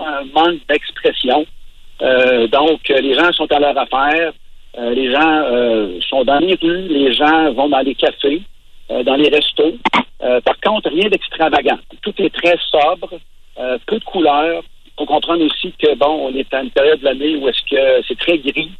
[0.00, 1.46] Un manque d'expression.
[2.02, 4.32] Euh, donc, les gens sont à leur affaire.
[4.78, 6.88] Euh, les gens euh, sont dans les rues.
[6.88, 8.42] Les gens vont dans les cafés,
[8.88, 9.76] dans les restos.
[10.44, 11.78] par contre, rien d'extravagant.
[12.02, 13.10] Tout est très sobre,
[13.86, 14.62] peu de couleurs.
[14.86, 17.62] Il faut comprendre aussi que, bon, on est à une période de l'année où est-ce
[17.70, 18.72] que c'est très gris.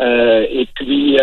[0.00, 1.16] et puis,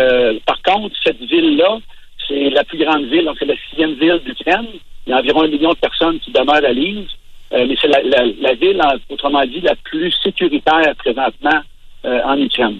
[0.46, 1.78] par contre, cette ville-là,
[2.26, 4.66] c'est la plus grande ville, donc c'est la sixième ville d'Ukraine.
[5.06, 7.06] Il y a environ un million de personnes qui demeurent à Lille.
[7.52, 11.60] Euh, mais c'est la, ville, autrement dit, la plus sécuritaire présentement
[12.04, 12.78] euh, en Ukraine.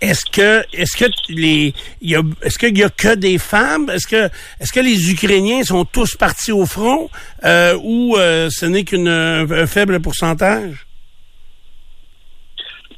[0.00, 1.72] Est-ce que est-ce que les
[2.02, 3.88] y a est-ce qu'il y a que des femmes?
[3.88, 4.26] Est-ce que
[4.60, 7.08] est-ce que les Ukrainiens sont tous partis au front
[7.44, 10.86] euh, ou ce n'est qu'un faible pourcentage?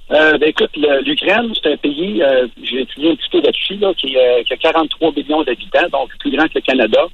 [0.09, 0.71] Ben écoute,
[1.05, 2.23] l'Ukraine, c'est un pays,
[2.63, 6.31] j'ai étudié un petit peu là-dessus, là, qui, qui, a 43 millions d'habitants, donc plus
[6.31, 7.07] grand que le Canada.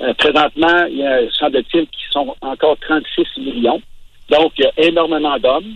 [0.00, 3.80] Euh, présentement, il y a, semble-t-il, qui sont encore 36 millions.
[4.30, 5.74] Donc, il y a énormément d'hommes.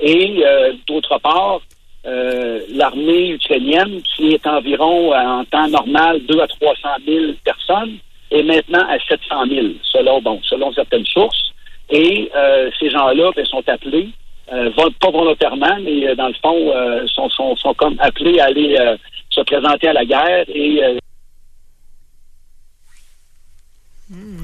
[0.00, 0.44] et
[0.86, 1.60] d'autre part,
[2.04, 7.96] l'armée ukrainienne, qui est environ en temps normal 2 à 300 000 personnes,
[8.30, 11.52] est maintenant à 700 000, selon, bon, selon certaines sources.
[11.88, 12.30] Et
[12.78, 14.10] ces gens-là ben, sont appelés
[14.52, 18.46] euh, pas volontairement, mais euh, dans le fond, euh, sont, sont, sont, comme appelés à
[18.46, 18.96] aller euh,
[19.30, 20.80] se présenter à la guerre et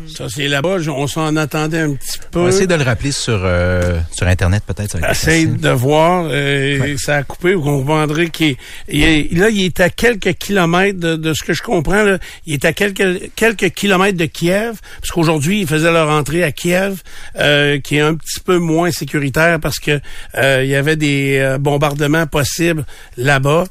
[0.09, 0.77] Ça, c'est là-bas.
[0.89, 2.41] On s'en attendait un petit peu.
[2.41, 4.97] On va essayer de le rappeler sur, euh, sur Internet, peut-être.
[5.09, 6.27] Essaye de voir.
[6.31, 7.55] Euh, Ça a coupé.
[7.55, 8.57] Vous comprendrez qu'il
[8.89, 12.03] est, là, il est à quelques kilomètres de, de ce que je comprends.
[12.03, 14.81] Là, il est à quelques, quelques kilomètres de Kiev.
[15.01, 17.03] Parce qu'aujourd'hui, ils faisaient leur entrée à Kiev,
[17.39, 20.01] euh, qui est un petit peu moins sécuritaire parce que
[20.37, 22.85] euh, il y avait des euh, bombardements possibles
[23.17, 23.65] là-bas.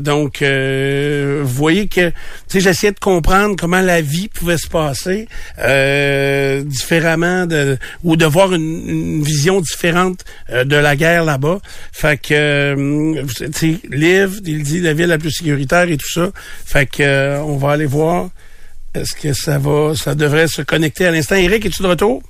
[0.00, 2.12] donc, vous voyez que,
[2.52, 5.28] sais, j'essayais de comprendre comment la vie pouvait se passer
[5.58, 11.60] euh, différemment de ou de voir une, vision différente euh, de la guerre là-bas.
[11.92, 16.10] Fait que euh, tu sais, Liv, il dit la ville la plus sécuritaire et tout
[16.10, 16.30] ça.
[16.64, 18.30] Fait que on va aller voir.
[18.94, 21.36] Est-ce que ça va, ça devrait se connecter à l'instant.
[21.36, 22.22] Eric, es-tu de retour?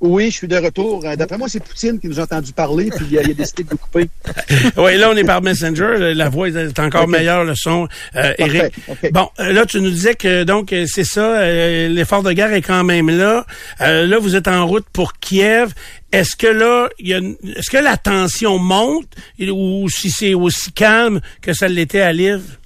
[0.00, 1.04] Oui, je suis de retour.
[1.04, 3.70] Euh, d'après moi, c'est Poutine qui nous a entendu parler, puis il a, décidé de
[3.70, 4.10] nous couper.
[4.76, 6.14] oui, là, on est par Messenger.
[6.14, 7.88] La voix est encore meilleure, le son.
[8.16, 8.74] Euh, Eric.
[9.12, 11.46] Bon, euh, là, tu nous disais que donc c'est ça,
[11.88, 13.46] l'effort de guerre est quand même là.
[13.80, 15.72] là, vous êtes en route pour Kiev.
[16.12, 19.08] Est-ce que là, est-ce que la tension monte
[19.40, 22.58] ou si c'est aussi calme que ça l'était à Lviv?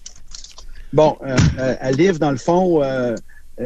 [0.93, 1.17] Bon,
[1.59, 3.15] à Lviv, dans le fond, euh,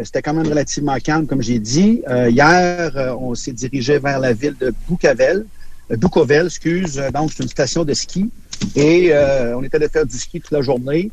[0.04, 2.02] c'était quand même relativement calme, comme j'ai dit.
[2.08, 5.44] Euh, hier, euh, on s'est dirigé vers la ville de Bukavel,
[5.90, 7.02] Bukovel, excuse.
[7.12, 8.30] Donc, c'est une station de ski.
[8.76, 9.12] Et
[9.56, 11.10] on est allé faire du ski toute la journée.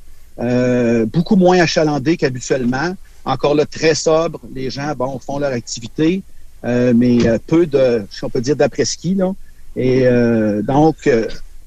[1.08, 2.96] beaucoup moins achalandé qu'habituellement.
[3.26, 4.40] Encore là, très sobre.
[4.56, 6.22] Les gens, bon, font leur activité,
[6.64, 9.16] mais peu de, si on peut dire, d'après-ski.
[9.16, 9.34] Là.
[9.76, 10.06] Et
[10.64, 11.10] donc,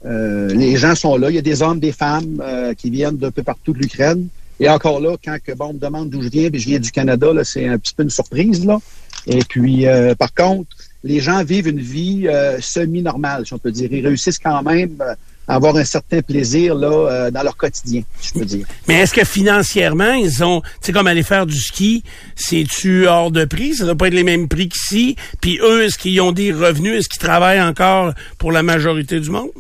[0.05, 1.29] les gens sont là.
[1.29, 2.43] Il y a des hommes, des femmes
[2.79, 4.29] qui viennent d'un peu partout de l'Ukraine.
[4.63, 6.79] Et encore là, quand que, bon, on me demande d'où je viens, puis je viens
[6.79, 8.65] du Canada, là, c'est un petit peu une surprise.
[8.65, 8.79] Là.
[9.27, 10.71] Et puis, euh, par contre,
[11.03, 13.93] les gens vivent une vie euh, semi-normale, si on peut dire.
[13.93, 15.15] Ils réussissent quand même euh,
[15.49, 18.65] à avoir un certain plaisir là dans leur quotidien, je peux dire.
[18.87, 22.05] Mais est-ce que financièrement, ils ont, tu sais, comme aller faire du ski,
[22.37, 23.75] c'est-tu hors de prix?
[23.75, 25.17] Ça doit pas être les mêmes prix qu'ici.
[25.41, 27.01] Puis eux, est-ce qu'ils ont des revenus?
[27.01, 29.51] Est-ce qu'ils travaillent encore pour la majorité du monde?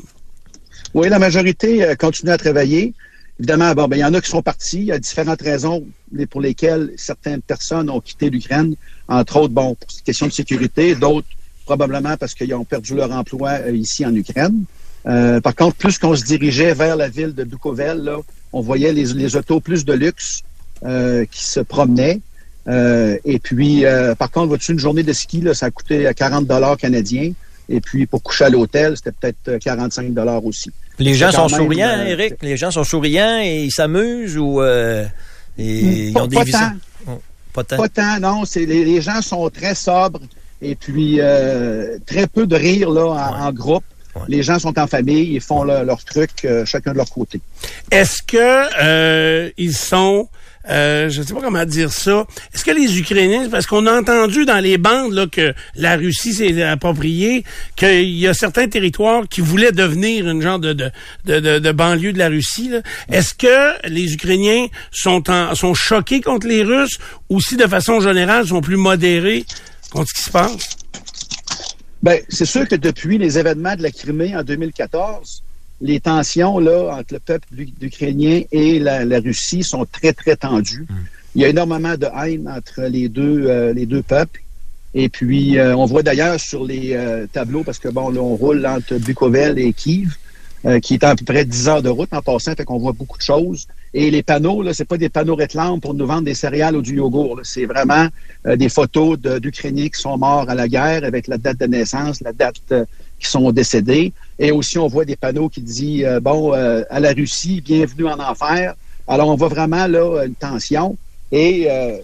[0.94, 2.94] Oui, la majorité continue à travailler.
[3.42, 4.78] Évidemment, bon, ben, il y en a qui sont partis.
[4.78, 5.84] Il y a différentes raisons
[6.30, 8.76] pour lesquelles certaines personnes ont quitté l'Ukraine.
[9.08, 10.94] Entre autres, bon, pour question de sécurité.
[10.94, 11.26] D'autres,
[11.64, 14.62] probablement parce qu'ils ont perdu leur emploi euh, ici en Ukraine.
[15.06, 18.18] Euh, par contre, plus qu'on se dirigeait vers la ville de Bukovel, là,
[18.52, 20.42] on voyait les, les autos plus de luxe
[20.84, 22.20] euh, qui se promenaient.
[22.68, 23.82] et puis,
[24.20, 27.32] par contre, vois-tu, une journée de ski, là, ça a coûté 40 dollars canadiens.
[27.68, 30.70] Et puis, pour coucher à l'hôtel, c'était peut-être 45 dollars aussi.
[30.98, 32.34] Les gens sont souriants, euh, Eric.
[32.42, 35.04] Les gens sont souriants et ils s'amusent ou euh,
[35.56, 36.72] ils ont des pas tant.
[37.08, 37.20] Oh,
[37.52, 37.76] pas tant.
[37.76, 38.44] Pas tant, non.
[38.44, 40.20] C'est les, gens sont très sobres
[40.60, 43.84] et puis euh, très peu de rire là en, groupe.
[44.28, 47.40] Les gens sont en famille, ils font leur, truc chacun de leur côté.
[47.90, 50.28] Est-ce que ils sont
[50.68, 52.26] euh, je ne sais pas comment dire ça.
[52.54, 56.32] Est-ce que les Ukrainiens, parce qu'on a entendu dans les bandes là, que la Russie
[56.32, 57.44] s'est appropriée,
[57.76, 60.90] qu'il y a certains territoires qui voulaient devenir une genre de, de,
[61.24, 62.70] de, de, banlieue de la Russie.
[63.10, 66.98] Est-ce que les Ukrainiens sont, en, sont choqués contre les Russes
[67.28, 69.44] ou si de façon générale sont plus modérés
[69.90, 70.76] contre ce qui se passe?
[72.02, 75.42] Ben, c'est sûr que depuis les événements de la Crimée en 2014,
[75.82, 77.48] les tensions là, entre le peuple
[77.82, 80.86] ukrainien et la, Russie sont très, très tendues.
[80.88, 80.94] Mm.
[81.34, 84.40] Il y a énormément de haine entre les deux, euh, les deux peuples.
[84.94, 88.36] Et puis, euh, on voit d'ailleurs sur les euh, tableaux, parce que bon, là, on
[88.36, 90.14] roule entre Bukovel et Kiev,
[90.80, 93.18] qui est à peu près 10 heures de route en passant, fait qu'on voit beaucoup
[93.18, 93.66] de choses.
[93.92, 96.82] Et les panneaux, là, c'est pas des panneaux réclames pour nous vendre des céréales ou
[96.82, 97.40] du yogourt.
[97.42, 98.06] C'est vraiment
[98.44, 102.32] des photos d'Ukrainiens qui sont morts à la guerre avec la date de naissance, la
[102.32, 102.72] date
[103.22, 104.12] qui sont décédés.
[104.38, 108.06] Et aussi, on voit des panneaux qui disent, euh, bon, euh, à la Russie, bienvenue
[108.08, 108.74] en enfer.
[109.06, 110.96] Alors, on voit vraiment là une tension.
[111.30, 111.98] Et euh,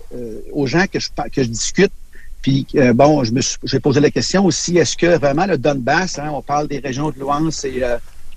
[0.52, 1.92] aux gens que je, que je discute,
[2.40, 6.30] puis bon, je me j'ai posé la question aussi, est-ce que vraiment le Donbass, hein,
[6.32, 7.82] on parle des régions de Luhansk et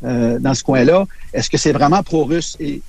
[0.02, 2.58] dans ce coin-là, est-ce que c'est vraiment pro-russe?
[2.60, 2.82] Et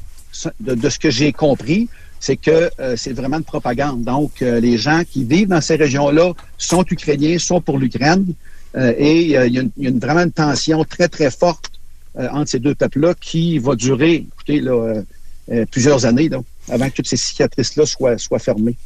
[0.59, 4.03] de, ce que j'ai compris, c'est que c'est vraiment une propagande.
[4.03, 8.35] Donc, les gens qui vivent dans ces régions-là sont ukrainiens, sont pour l'Ukraine.
[8.77, 11.71] Euh, et euh, il y, a, une, vraiment une tension très, très forte
[12.19, 15.03] euh, entre ces deux peuples-là qui va durer, écoutez, là,
[15.71, 18.77] plusieurs années, donc, avant que toutes ces cicatrices-là soient, soient fermées.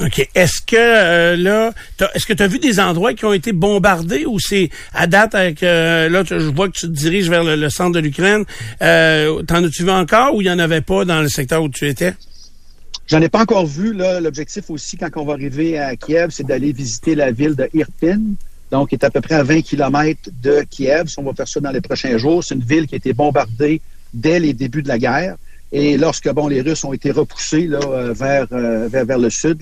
[0.00, 0.26] OK.
[0.34, 1.72] Est-ce que là,
[2.14, 5.34] est-ce que tu as vu des endroits qui ont été bombardés ou c'est à date
[5.34, 8.44] avec là, je vois que tu te diriges vers le, centre de l'Ukraine.
[8.80, 11.86] T'en as-tu vu encore ou il n'y en avait pas dans le secteur où tu
[11.86, 12.14] étais?
[13.06, 13.92] J'en ai pas encore vu.
[13.92, 17.68] Là, l'objectif aussi, quand on va arriver à Kiev, c'est d'aller visiter la ville de
[17.74, 18.20] Irpin
[18.70, 21.08] donc est à peu près à 20 km de Kiev.
[21.08, 23.12] Si on va faire ça dans les prochains jours, c'est une ville qui a été
[23.12, 23.80] bombardée
[24.12, 25.36] dès les débuts de la guerre.
[25.72, 29.30] Et lorsque bon, les Russes ont été repoussés là, euh, vers, euh, vers, vers le
[29.30, 29.58] sud,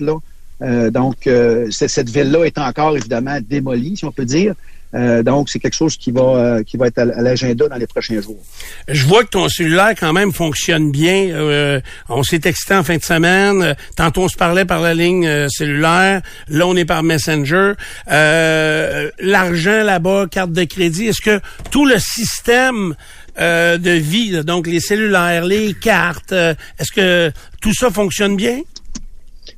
[0.61, 1.29] euh, donc
[1.69, 4.55] cette ville-là est encore évidemment démolie, si on peut dire.
[4.93, 7.87] Euh, donc, c'est quelque chose qui va euh, qui va être à, l'agenda dans les
[7.87, 8.41] prochains jours.
[8.87, 11.29] Je vois que ton cellulaire quand même fonctionne bien.
[11.31, 13.75] Euh, on s'est texté en fin de semaine.
[13.95, 16.21] Tantôt, on se parlait par la ligne cellulaire.
[16.47, 17.73] Là, on est par Messenger.
[18.07, 21.07] L'argent là-bas, carte de crédit.
[21.07, 22.95] Est-ce que tout le système
[23.37, 27.31] de vie, donc les cellulaires, les cartes, est-ce que
[27.61, 28.61] tout ça fonctionne bien?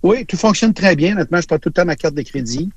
[0.04, 1.14] Oui, tout fonctionne très bien.
[1.14, 2.70] Honnêtement, je prends tout le temps ma carte de crédit.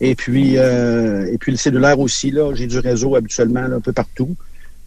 [0.00, 3.92] Et puis, euh, et puis le cellulaire aussi, là, j'ai du réseau habituellement un peu
[3.92, 4.36] partout.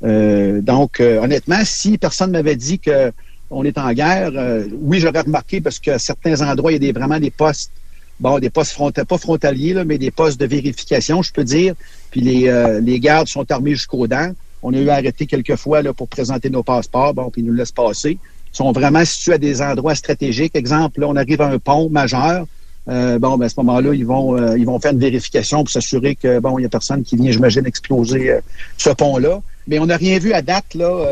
[0.03, 3.11] Euh, donc, euh, honnêtement, si personne m'avait dit que
[3.53, 4.31] on est en guerre,
[4.79, 7.71] oui, j'aurais remarqué parce qu'à certains endroits, il y a des, vraiment des postes,
[8.17, 11.75] bon, des postes pas frontaliers, là, mais des postes de vérification, je peux dire.
[12.11, 14.31] Puis les, les gardes sont armés jusqu'aux dents.
[14.63, 17.53] On a eu arrêté quelques fois là, pour présenter nos passeports, bon, puis ils nous
[17.53, 18.11] laissent passer.
[18.53, 20.55] Ils sont vraiment situés à des endroits stratégiques.
[20.55, 22.45] Exemple, là, on arrive à un pont majeur.
[22.89, 25.69] Euh, bon, ben, à ce moment-là, ils vont euh, ils vont faire une vérification pour
[25.69, 28.42] s'assurer que bon, il y a personne qui vient, j'imagine, exploser euh,
[28.78, 29.42] ce pont-là.
[29.68, 31.06] Mais on n'a rien vu à date là,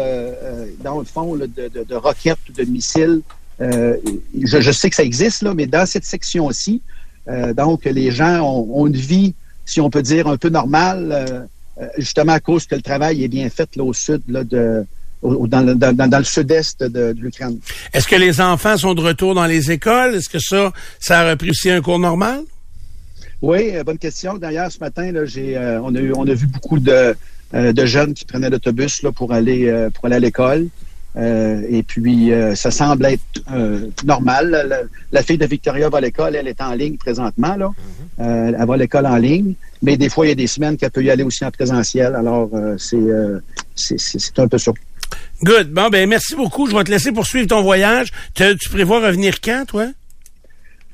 [0.84, 3.22] dans le fond, de, de, de, roquettes ou de missiles.
[3.60, 3.96] Je,
[4.44, 6.82] je, sais que ça existe là, mais dans cette section-ci,
[7.56, 9.36] donc les gens ont, une vie,
[9.66, 11.48] si on peut dire, un peu normale,
[12.00, 14.84] justement à cause que le travail est bien fait là, au sud là, de
[15.22, 17.60] dans, le, dans, le sud-est de, l'Ukraine.
[17.94, 20.16] Est-ce que les enfants sont de retour dans les écoles?
[20.16, 22.42] Est-ce que ça, ça a repris aussi un cours normal?
[23.42, 24.38] Oui, euh, bonne question.
[24.38, 27.16] D'ailleurs, ce matin, là, j'ai, euh, on, a eu, on a vu beaucoup de,
[27.54, 30.68] euh, de jeunes qui prenaient l'autobus là, pour aller pour aller à l'école.
[31.16, 34.88] et puis, ça semble être normal.
[35.12, 37.56] La, fille de Victoria va à l'école, elle est en ligne présentement.
[37.56, 37.72] Là.
[38.20, 38.56] Mm-hmm.
[38.60, 39.54] elle va à l'école en ligne.
[39.82, 42.16] Mais des fois, il y a des semaines qu'elle peut y aller aussi en présentiel.
[42.16, 42.98] Alors, c'est,
[43.76, 44.72] c'est, c'est un peu ça.
[45.44, 45.72] Good.
[45.72, 46.68] Bon, ben merci beaucoup.
[46.70, 48.12] Je vais te laisser poursuivre ton voyage.
[48.36, 49.88] tu prévois revenir quand, toi?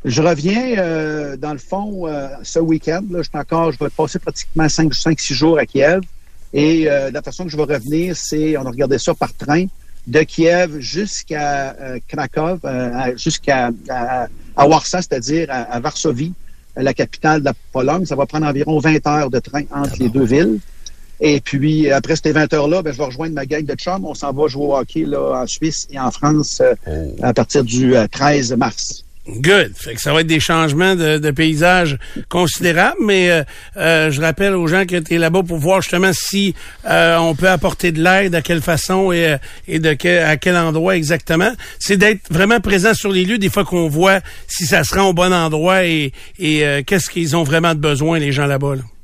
[0.05, 3.01] Je reviens, euh, dans le fond, euh, ce week-end.
[3.09, 6.01] je, encore, je vais passer pratiquement 5-6 jours à Kiev.
[6.53, 9.65] Et euh, la façon que je vais revenir, c'est, on a regardé ça par train,
[10.05, 11.75] de Kiev jusqu'à
[12.07, 12.59] Krakow,
[13.15, 16.33] jusqu'à à, Warsaw, c'est-à-dire à, Varsovie,
[16.77, 18.05] la capitale de la Pologne.
[18.05, 20.59] Ça va prendre environ 20 heures de train entre les deux villes.
[21.21, 24.05] Et puis, après ces 20 heures-là, ben, je vais rejoindre ma gang de chums.
[24.05, 27.15] On s'en va jouer au hockey là, en Suisse et en France euh, oh.
[27.21, 29.03] à partir du 13 euh, mars.
[29.27, 29.71] Good.
[29.75, 31.97] Fait que ça va être des changements de, de paysage
[32.29, 33.43] considérables, mais
[33.75, 36.53] euh, je rappelle aux gens que tu es là-bas pour voir justement si
[36.85, 39.89] on peut apporter de l'aide, à quelle façon et, et de
[40.21, 41.51] à quel endroit exactement.
[41.79, 45.09] C'est d'être vraiment présent sur les lieux, des fois qu'on voit si ça se rend
[45.09, 48.75] au bon endroit et, et qu'est-ce qu'ils ont vraiment de besoin, les gens là-bas.
[48.75, 48.94] là bas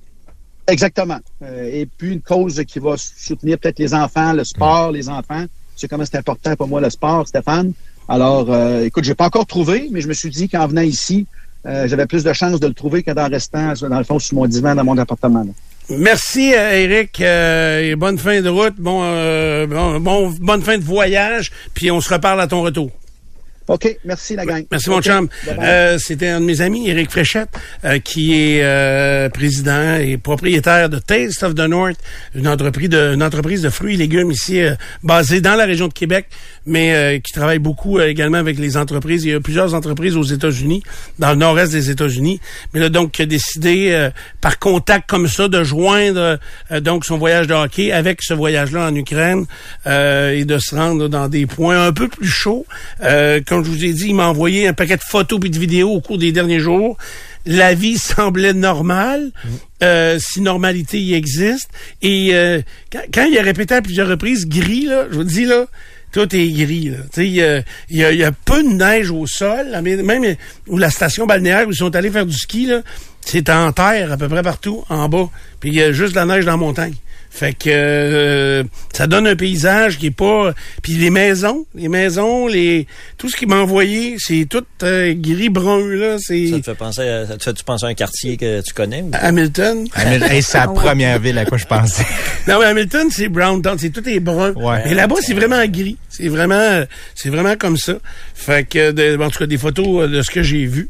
[0.71, 1.19] Exactement.
[1.43, 5.45] Euh, et puis une cause qui va soutenir peut-être les enfants, le sport, les enfants.
[5.75, 7.73] C'est comment c'est important pour moi le sport, Stéphane?
[8.07, 11.25] Alors, euh, écoute, j'ai pas encore trouvé, mais je me suis dit qu'en venant ici,
[11.65, 14.35] euh, j'avais plus de chances de le trouver que d'en restant, dans le fond, sur
[14.35, 15.45] mon divan dans mon appartement.
[15.89, 17.19] Merci, Eric.
[17.21, 18.75] euh, et bonne fin de route.
[18.77, 18.99] Bon,
[19.99, 21.51] bon- bonne fin de voyage.
[21.73, 22.91] Puis on se reparle à ton retour.
[23.71, 24.65] OK, merci la gang.
[24.69, 25.29] Merci, mon chum.
[25.47, 27.47] Euh, C'était un de mes amis, Éric Fréchette,
[27.85, 31.95] euh, qui est euh, président et propriétaire de Taste of the North,
[32.35, 34.73] une entreprise de, une entreprise de fruits et légumes ici, euh,
[35.03, 36.25] basée dans la région de Québec,
[36.65, 39.23] mais euh, qui travaille beaucoup euh, également avec les entreprises.
[39.23, 40.83] Il y a plusieurs entreprises aux États-Unis,
[41.17, 42.41] dans le nord-est des États-Unis.
[42.73, 44.09] Mais là, donc, qui a décidé, euh,
[44.41, 46.39] par contact comme ça, de joindre
[46.71, 49.45] euh, donc son voyage de hockey avec ce voyage-là en Ukraine
[49.87, 52.65] euh, et de se rendre dans des points un peu plus chauds.
[53.01, 55.59] Euh, comme je vous ai dit, il m'a envoyé un paquet de photos et de
[55.59, 56.97] vidéos au cours des derniers jours.
[57.45, 59.31] La vie semblait normale,
[59.83, 61.69] euh, si normalité y existe.
[62.01, 65.45] Et euh, quand, quand il a répété à plusieurs reprises gris, là, je vous dis
[65.45, 65.65] là,
[66.11, 66.91] tout est gris.
[67.17, 69.67] Il y a, il y, a, il y a peu de neige au sol.
[69.69, 70.35] là, Même
[70.67, 72.67] où la station balnéaire où ils sont allés faire du ski,
[73.23, 75.29] c'est en terre à peu près partout, en bas.
[75.59, 76.95] Puis il y a juste de la neige dans la montagne.
[77.33, 80.53] Fait que euh, ça donne un paysage qui est pas.
[80.83, 85.47] Puis les maisons, les maisons, les tout ce qu'il m'a envoyé, c'est tout euh, gris
[85.49, 86.17] brun là.
[86.19, 88.73] C'est Ça te fait penser à, ça te fait-tu penser à un quartier que tu
[88.73, 89.01] connais?
[89.01, 89.11] Ou...
[89.13, 89.87] Hamilton.
[89.95, 92.05] Hamil- hey, c'est la première ville à quoi je pensais.
[92.47, 94.51] Non, mais Hamilton, c'est brown town, c'est tout est brun.
[94.53, 94.81] Ouais.
[94.85, 95.97] Mais là-bas, c'est vraiment gris.
[96.09, 96.81] C'est vraiment,
[97.13, 97.93] c'est vraiment comme ça.
[98.33, 100.89] Fait que, de- en tout cas, des photos euh, de ce que j'ai vu.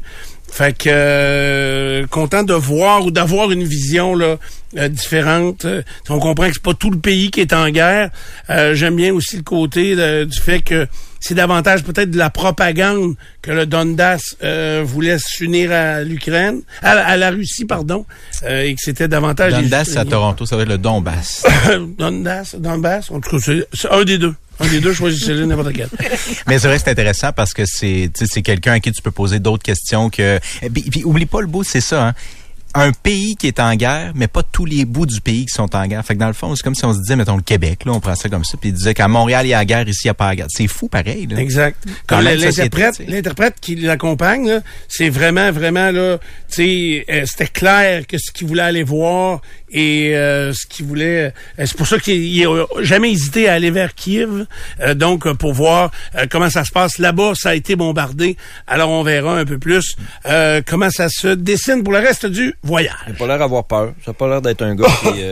[0.52, 4.36] Fait que, euh, content de voir ou d'avoir une vision là
[4.76, 5.64] euh, différente.
[5.64, 8.10] Euh, on comprend que c'est pas tout le pays qui est en guerre.
[8.50, 10.86] Euh, J'aime bien aussi le côté de- du fait que
[11.20, 16.90] c'est davantage peut-être de la propagande que le Donbass euh, voulait s'unir à l'Ukraine, à,
[16.98, 18.04] à la Russie, pardon,
[18.44, 20.04] euh, et que c'était davantage Dundas à.
[20.04, 21.44] Toronto, ça va être le Donbass.
[21.98, 24.34] Donbass, Donbass, en tout cas, c'est un des deux.
[24.62, 25.88] Un des deux, choisissez-le n'importe quel.
[26.46, 29.10] Mais c'est vrai que c'est intéressant parce que c'est c'est quelqu'un à qui tu peux
[29.10, 32.14] poser d'autres questions que et puis, puis oublie pas le bout, c'est ça hein.
[32.74, 35.76] Un pays qui est en guerre, mais pas tous les bouts du pays qui sont
[35.76, 36.02] en guerre.
[36.06, 37.92] Fait que dans le fond, c'est comme si on se disait, mettons, le Québec, là,
[37.92, 39.86] on prend ça comme ça, puis il disait qu'à Montréal, il y a la guerre,
[39.86, 40.46] ici, il n'y a pas la guerre.
[40.48, 41.38] C'est fou, pareil, là.
[41.38, 41.76] Exact.
[42.10, 42.24] Même
[43.08, 46.16] l'interprète, qui l'accompagne, c'est vraiment, vraiment là,
[46.50, 49.42] tu sais, euh, c'était clair que ce qu'il voulait aller voir
[49.72, 53.70] et euh, ce qu'il voulait, euh, c'est pour ça qu'il n'a jamais hésité à aller
[53.70, 54.46] vers Kiev,
[54.80, 57.32] euh, donc euh, pour voir euh, comment ça se passe là-bas.
[57.34, 58.36] Ça a été bombardé,
[58.66, 62.54] alors on verra un peu plus euh, comment ça se dessine pour le reste du
[62.62, 62.94] voyage.
[63.06, 63.92] Il n'a pas l'air d'avoir peur.
[64.04, 65.22] Ça n'a pas l'air d'être un gars qui,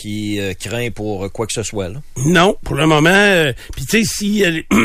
[0.00, 1.88] qui euh, craint pour quoi que ce soit.
[1.90, 2.00] Là.
[2.24, 3.10] Non, pour le moment.
[3.12, 4.76] euh, Puis tu sais, si euh, je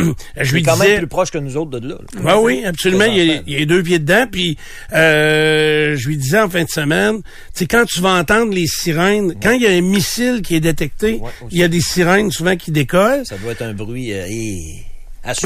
[0.44, 1.96] Il lui est quand disais, même plus proche que nous autres de là.
[2.22, 2.38] là.
[2.38, 3.06] Ouais, oui, absolument.
[3.06, 3.44] Il y, a, Présentement.
[3.48, 4.26] il y a deux pieds dedans.
[4.32, 4.58] Puis
[4.94, 8.68] euh, je lui disais en fin de semaine, tu sais, quand tu vas entendre les
[8.68, 11.82] sirènes, quand il y a un missile qui est détecté, Ouais, il y a des
[11.82, 13.26] sirènes souvent qui décollent.
[13.26, 14.58] Ça doit être un bruit euh, et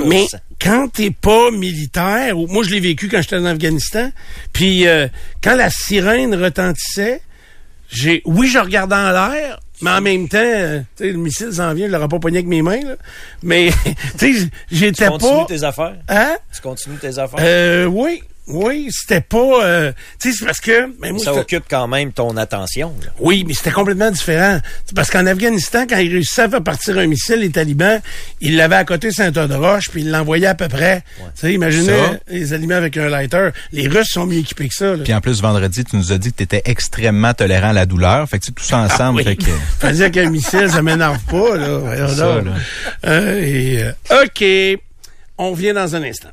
[0.07, 0.25] Mais
[0.61, 4.11] quand t'es pas militaire, moi je l'ai vécu quand j'étais en Afghanistan,
[4.51, 5.07] puis euh,
[5.43, 7.21] quand la sirène retentissait,
[7.89, 11.53] j'ai oui je regardais en l'air, mais en même temps, euh, tu sais, le missile
[11.53, 12.95] s'en vient, je l'aurais pas pogné avec mes mains, là.
[13.43, 13.69] mais
[14.17, 15.45] tu sais, Tu j'étais continues pas...
[15.45, 15.95] tes affaires?
[16.07, 16.37] Hein?
[16.53, 17.39] Tu continues tes affaires?
[17.41, 19.63] Euh, oui, oui, c'était pas...
[19.63, 20.87] euh, tu sais, c'est parce que...
[20.99, 22.93] ben, moi, ça occupe quand même ton attention.
[23.03, 23.11] là.
[23.19, 24.59] Oui, mais c'était complètement différent.
[24.95, 28.01] Parce qu'en Afghanistan, quand ils réussissaient à faire partir un missile, les talibans,
[28.41, 31.03] ils l'avaient à côté de tas de roche, puis ils l'envoyaient à peu près.
[31.17, 32.19] Tu sais, imaginez Ça?
[32.27, 33.49] les aliments avec un lighter.
[33.71, 34.95] Les Russes sont mieux équipés que ça.
[34.95, 35.03] Là.
[35.03, 37.85] Puis en plus, vendredi, tu nous as dit que tu étais extrêmement tolérant à la
[37.85, 38.27] douleur.
[38.27, 39.37] Fait que tu sais, tout ça ensemble, Ah Oui.
[39.81, 40.09] fait que...
[40.09, 42.07] Qu'un missile, ça m'énerve pas, là.
[42.15, 42.53] Ça, là.
[43.05, 44.79] Euh, et, euh, OK.
[45.37, 46.29] On vient dans un instant.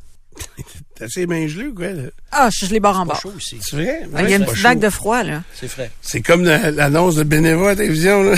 [0.99, 2.03] T'as assez bien gelé ou quoi, là?
[2.33, 3.19] Ah, je les barre en bas.
[3.23, 3.59] Chaud ici.
[3.61, 4.00] C'est vrai?
[4.15, 5.43] Ah, Il y a une petite vague de froid, là.
[5.55, 5.91] C'est frais.
[6.00, 8.23] C'est comme la- l'annonce de Bénéva à la télévision.
[8.23, 8.37] Là.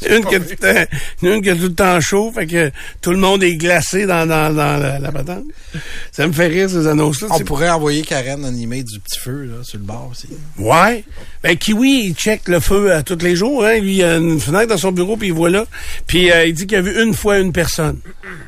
[0.10, 2.70] une, qui a tout le temps, une qui a tout le temps chaud, fait que
[3.00, 5.44] tout le monde est glacé dans, dans, dans la, la patente.
[6.10, 7.28] Ça me fait rire, ces annonces-là.
[7.30, 10.28] On pourrait envoyer Karen animer du petit feu là, sur le bord aussi.
[10.58, 11.04] Ouais.
[11.42, 13.64] Ben, Kiwi, il check le feu à tous les jours.
[13.64, 13.78] Hein.
[13.78, 15.64] Lui, il a une fenêtre dans son bureau, puis il voit là.
[16.06, 17.98] Puis euh, il dit qu'il a vu une fois une personne.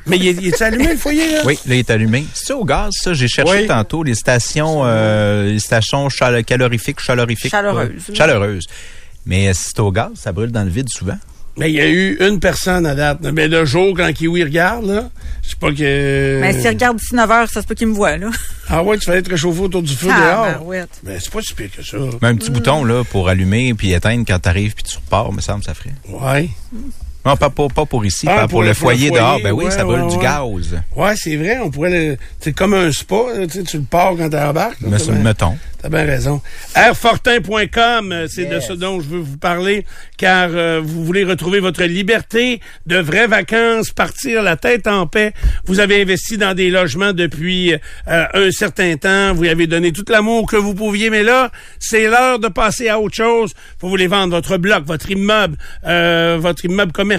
[0.07, 1.43] Mais il est, il est allumé, le foyer, là?
[1.45, 2.25] Oui, là, il est allumé.
[2.35, 3.15] C'est au gaz, ça?
[3.15, 3.67] J'ai cherché Oui.
[3.67, 7.51] tantôt les stations, euh, les stations chale- calorifiques, chalorifiques.
[7.51, 7.91] Chaleureuses.
[8.11, 8.67] euh, chaleureuses.
[9.27, 11.19] Mais si c'est au gaz, ça brûle dans le vide souvent.
[11.57, 13.21] Mais il y a eu une personne à date.
[13.33, 15.09] Mais le jour, quand Kiwi regarde, là,
[15.43, 16.39] je sais pas que...
[16.41, 18.31] Mais s'il regarde d'ici 9 heures, ça se peut qu'il me voit, là.
[18.69, 20.67] Ah ouais, tu fallait te réchauffer autour du feu Ah, dehors.
[20.67, 20.85] ouais.
[21.03, 21.99] Ben, c'est pas si pire que ça.
[22.23, 25.41] Mais un petit bouton, là, pour allumer puis éteindre quand t'arrives puis tu repars, me
[25.43, 25.93] semble, ça ferait.
[26.09, 26.49] Ouais.
[27.25, 29.11] Non, pas pour, pas pour ici, Ah, pas pour pour, le- le pour le foyer
[29.11, 29.41] dehors.
[29.43, 30.23] Ben oui, ouais, ça brûle ouais, du ouais.
[30.23, 30.43] gaz.
[30.95, 32.17] Ouais, c'est vrai, on pourrait le.
[32.41, 33.17] C'est comme un spa,
[33.51, 34.79] tu sais, tu le pars quand tu embarques.
[34.99, 35.57] ça, bien- mettons.
[35.81, 36.41] T'as bien raison.
[36.75, 39.85] Airfortin.com, euh, c'est de ce dont je veux vous parler,
[40.17, 45.33] car euh, vous voulez retrouver votre liberté de vraies vacances, partir la tête en paix.
[45.67, 47.79] Vous avez investi dans des logements depuis euh,
[48.33, 52.07] un certain temps, vous y avez donné tout l'amour que vous pouviez, mais là, c'est
[52.09, 53.53] l'heure de passer à autre chose.
[53.81, 57.14] Vous voulez vendre votre bloc, votre immeuble, euh, votre immeuble commercial,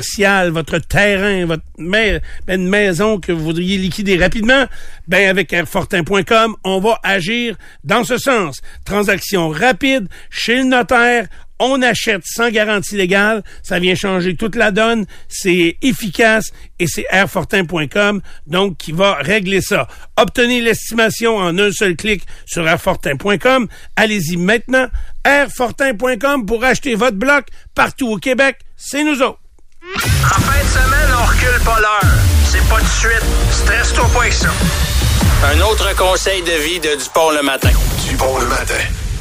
[0.51, 4.65] votre terrain, votre ben, une maison que vous voudriez liquider rapidement.
[5.07, 8.61] Ben avec Airfortin.com, on va agir dans ce sens.
[8.85, 11.27] Transaction rapide chez le notaire.
[11.57, 13.43] On achète sans garantie légale.
[13.63, 15.05] Ça vient changer toute la donne.
[15.29, 19.87] C'est efficace et c'est airfortin.com donc qui va régler ça.
[20.17, 23.67] Obtenez l'estimation en un seul clic sur airfortin.com.
[23.95, 24.87] Allez-y maintenant.
[25.23, 28.57] airfortin.com pour acheter votre bloc partout au Québec.
[28.75, 29.44] C'est nous autres.
[29.93, 32.11] En fin de semaine, on recule pas l'heure.
[32.43, 33.23] C'est pas de suite.
[33.51, 34.49] Stresse-toi pas avec ça.
[35.53, 37.69] Un autre conseil de vie de Dupont le matin.
[38.09, 38.73] Dupont le matin.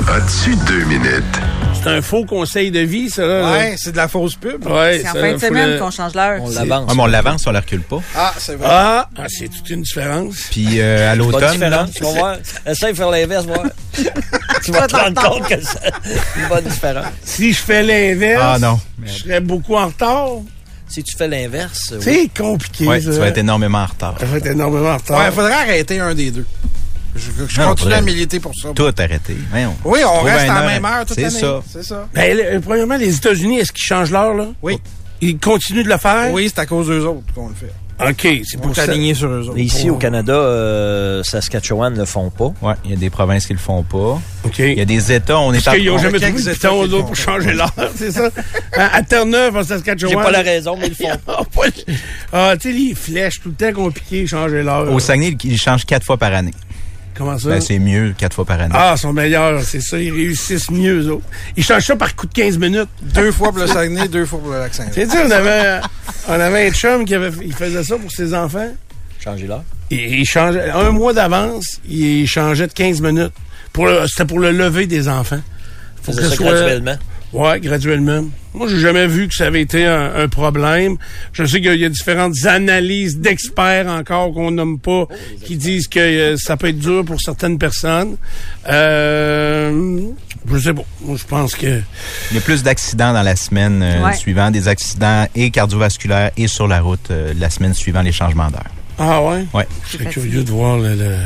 [0.08, 1.38] As-tu deux minutes?
[1.84, 3.26] C'est un faux conseil de vie, ça.
[3.26, 4.66] Là, Ouais, c'est de la fausse pub.
[4.66, 6.40] Ouais, C'est en fin de semaine le- qu'on change l'heure.
[6.42, 6.86] On l'avance.
[6.90, 8.00] Ah, mais on l'avance, on la recule pas.
[8.16, 8.66] Ah, c'est vrai.
[8.70, 10.36] Ah, ah, c'est toute une différence.
[10.50, 12.36] Puis euh, à l'automne, là, tu vas voir.
[12.66, 13.62] Essaye de faire l'inverse, voir.
[14.64, 15.92] tu vas te rendre compte que c'est
[16.40, 17.06] une bonne différence.
[17.24, 18.80] Si je fais l'inverse, Ah, non.
[19.04, 20.28] je serais beaucoup en retard.
[20.88, 21.98] Si tu fais l'inverse, oui.
[22.02, 23.10] C'est compliqué, ouais, ça.
[23.10, 24.14] tu vas être énormément en retard.
[24.20, 25.18] Ça va être énormément en retard.
[25.18, 26.46] Ouais, il faudrait arrêter un des deux.
[27.16, 28.70] Je, je Non, continue à militer pour ça.
[28.74, 29.36] Tout arrêté.
[29.50, 29.76] Voyons.
[29.84, 31.40] Oui, on Trouve reste à la même heure toute C'est l'année.
[31.40, 31.62] ça.
[31.70, 32.08] C'est ça.
[32.14, 34.48] Ben, le- premièrement, les États-Unis, est-ce qu'ils changent l'heure, là?
[34.62, 34.78] Oui.
[35.20, 36.32] Ils continuent de le faire?
[36.32, 37.72] Oui, c'est à cause d'eux autres qu'on le fait.
[38.00, 39.52] OK, c'est pour aligné sur eux autres.
[39.54, 42.52] Mais ici, au Canada, euh, Saskatchewan ne le font pas.
[42.60, 44.20] Ouais, il y a des provinces qui le font pas.
[44.44, 44.58] OK.
[44.58, 46.82] Il y a des États, on est Parce qu'ils n'ont jamais trouvé de États piton,
[46.82, 48.30] le autres, pour changer l'heure, c'est ça?
[48.72, 50.10] À, à Terre-Neuve, en Saskatchewan.
[50.10, 51.18] J'ai pas la raison, mais ils le font.
[51.28, 51.62] Ah, pas-
[52.32, 54.90] Ah, tu sais, les flèches, tout le temps compliqué, changer l'heure.
[54.92, 56.52] Au Saguenay, ils changent quatre fois par année.
[57.16, 57.48] Comment ça?
[57.50, 58.74] Ben, c'est mieux quatre fois par année.
[58.76, 59.98] ah, ils sont meilleurs, c'est ça.
[60.00, 61.24] Ils réussissent mieux, eux autres.
[61.56, 62.88] Ils changent ça par coup de 15 minutes.
[63.02, 64.90] Deux fois pour le Saguenay, deux fois pour le Saint-Jean.
[64.92, 65.80] Tu sais, on avait,
[66.28, 68.68] on avait un chum qui avait, il faisait ça pour ses enfants.
[69.22, 69.62] Changer l'heure.
[69.90, 73.32] Il, il changeait, un mois d'avance, il changeait de 15 minutes.
[73.72, 75.40] Pour c'était pour le lever des enfants.
[76.02, 76.96] Faut que ça ce soit- graduellement.
[77.34, 78.24] Ouais, graduellement.
[78.54, 80.96] Moi, j'ai jamais vu que ça avait été un, un problème.
[81.32, 85.08] Je sais qu'il y a différentes analyses d'experts encore qu'on nomme pas,
[85.44, 88.16] qui disent que euh, ça peut être dur pour certaines personnes.
[88.68, 90.00] Euh,
[90.48, 90.82] je sais pas.
[91.00, 91.80] Moi, je pense que
[92.30, 94.14] Il y a plus d'accidents dans la semaine euh, Ouais.
[94.14, 98.50] suivante, des accidents et cardiovasculaires et sur la route euh, la semaine suivant les changements
[98.50, 98.70] d'heure.
[98.98, 99.44] ah ouais?
[99.52, 99.66] Ouais.
[99.88, 100.94] Je serais curieux de voir le.
[100.94, 101.16] le-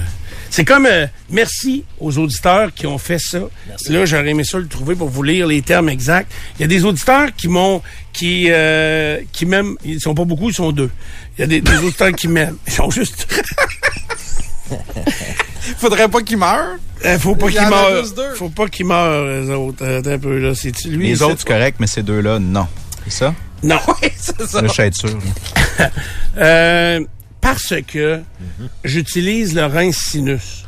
[0.50, 3.40] C'est comme euh, merci aux auditeurs qui ont fait ça.
[3.88, 6.32] Là, j'aurais aimé ça le trouver pour vous lire les termes exacts.
[6.58, 7.82] Il y a des auditeurs qui m'ont
[8.12, 9.76] qui euh, qui m'aiment.
[9.84, 10.90] Ils sont pas beaucoup, ils sont deux.
[11.37, 12.56] Il y a des, des auditeurs qui m'aiment.
[12.66, 13.26] Ils sont juste.
[15.78, 16.76] Faudrait pas qu'il meure.
[17.04, 18.02] Euh, faut pas Il y qu'ils en a meurent.
[18.02, 18.34] juste deux.
[18.34, 19.84] Faut pas qu'ils meurent les autres.
[19.84, 20.54] Euh, attends un peu là.
[20.54, 21.08] C'est lui.
[21.08, 22.66] Les autres, c'est correct, mais ces deux-là, non.
[23.04, 23.34] C'est ça?
[23.62, 23.78] Non.
[24.02, 24.62] Oui, c'est ça.
[24.62, 25.18] Là, je suis sûr.
[26.37, 27.00] Euh,
[27.48, 28.20] parce que
[28.84, 30.66] j'utilise le rein sinus.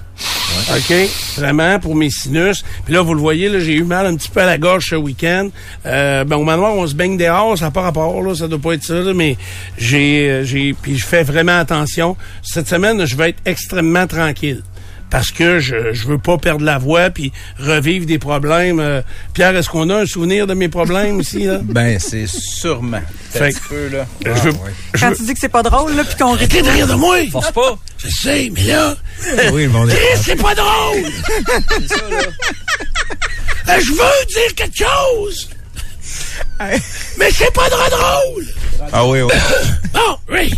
[0.74, 0.94] OK?
[1.36, 2.64] Vraiment, pour mes sinus.
[2.86, 4.86] Puis là, vous le voyez, là, j'ai eu mal un petit peu à la gorge
[4.88, 5.50] ce week-end.
[5.84, 8.58] Euh, ben, au manoir, on se baigne dehors, ça n'a pas rapport, là, ça doit
[8.58, 9.36] pas être ça, là, mais
[9.76, 12.16] j'ai, euh, j'ai, puis je fais vraiment attention.
[12.42, 14.62] Cette semaine, je vais être extrêmement tranquille.
[15.10, 18.78] Parce que je, je veux pas perdre la voix puis revivre des problèmes.
[18.80, 19.02] Euh,
[19.34, 21.58] Pierre, est-ce qu'on a un souvenir de mes problèmes ici, là?
[21.62, 23.00] Ben, c'est sûrement.
[23.30, 24.06] Fait que- peu, là.
[24.24, 24.52] je veux,
[24.94, 26.46] je Quand veux- tu dis que c'est pas drôle, là, puis qu'on rit.
[26.46, 27.16] De rire de moi!
[27.32, 27.78] Force pas.
[27.98, 28.96] Je sais, mais là,
[29.52, 31.04] Oui, Chris, c'est pas drôle!
[31.68, 32.18] C'est ça, là.
[33.68, 35.48] Euh, Je veux dire quelque chose!
[37.18, 38.46] Mais c'est pas drôle!
[38.92, 39.30] Ah oui, oui.
[39.92, 40.54] Bon, oui!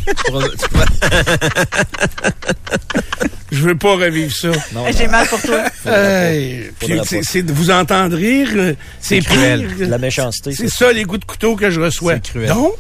[3.50, 4.48] Je veux pas revivre ça.
[4.72, 5.64] Non, J'ai mal pour toi.
[5.85, 9.66] C'est de vous entendre rire, euh, c'est cruel.
[9.76, 9.88] pire.
[9.88, 10.52] la méchanceté.
[10.52, 10.87] C'est ça.
[10.87, 12.14] ça les coups de couteau que je reçois.
[12.14, 12.48] C'est cruel.
[12.48, 12.76] Donc,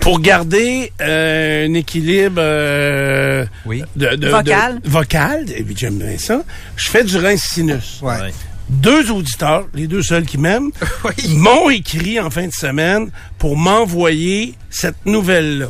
[0.00, 3.82] pour garder euh, un équilibre euh, Oui.
[3.96, 4.80] de, de- de- Vocal.
[4.84, 6.42] vocal, et puis j'aime bien ça,
[6.76, 7.98] je fais du rein sinus.
[8.02, 8.20] Ouais.
[8.20, 8.32] Ouais.
[8.68, 10.70] Deux auditeurs, les deux seuls qui m'aiment,
[11.30, 15.66] m'ont écrit en fin de semaine pour m'envoyer cette nouvelle-là.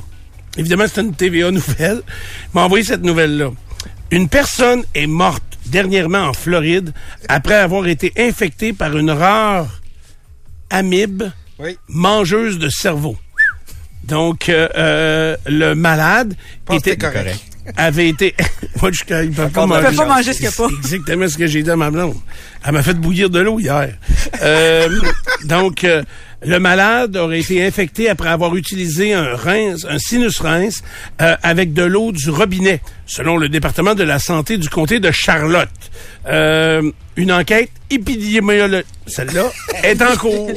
[0.57, 2.03] Évidemment, c'est une TVA nouvelle.
[2.45, 3.51] Ils m'ont envoyé cette nouvelle-là.
[4.11, 6.93] Une personne est morte dernièrement en Floride
[7.29, 9.81] après avoir été infectée par une rare
[10.71, 11.23] amibe
[11.59, 11.77] Oui.
[11.89, 13.17] mangeuse de cerveau.
[14.05, 16.35] Donc, euh, euh, le malade
[16.73, 17.41] était correct.
[17.77, 18.35] Avait été.
[18.81, 19.87] Moi, je il peut pas manger.
[19.91, 20.69] Il peut pas manger ce qu'il y a pas.
[20.83, 22.17] C'est exactement ce que j'ai dit à ma blonde.
[22.65, 23.95] Elle m'a fait bouillir de l'eau hier.
[24.43, 24.89] Euh,
[25.45, 26.03] donc, euh,
[26.45, 30.83] le malade aurait été infecté après avoir utilisé un rince, un sinus rince,
[31.21, 35.11] euh, avec de l'eau du robinet, selon le département de la santé du comté de
[35.13, 35.69] Charlotte.
[36.29, 36.83] Euh,
[37.17, 39.51] une enquête épidémiologique, celle-là,
[39.83, 40.51] est en cours.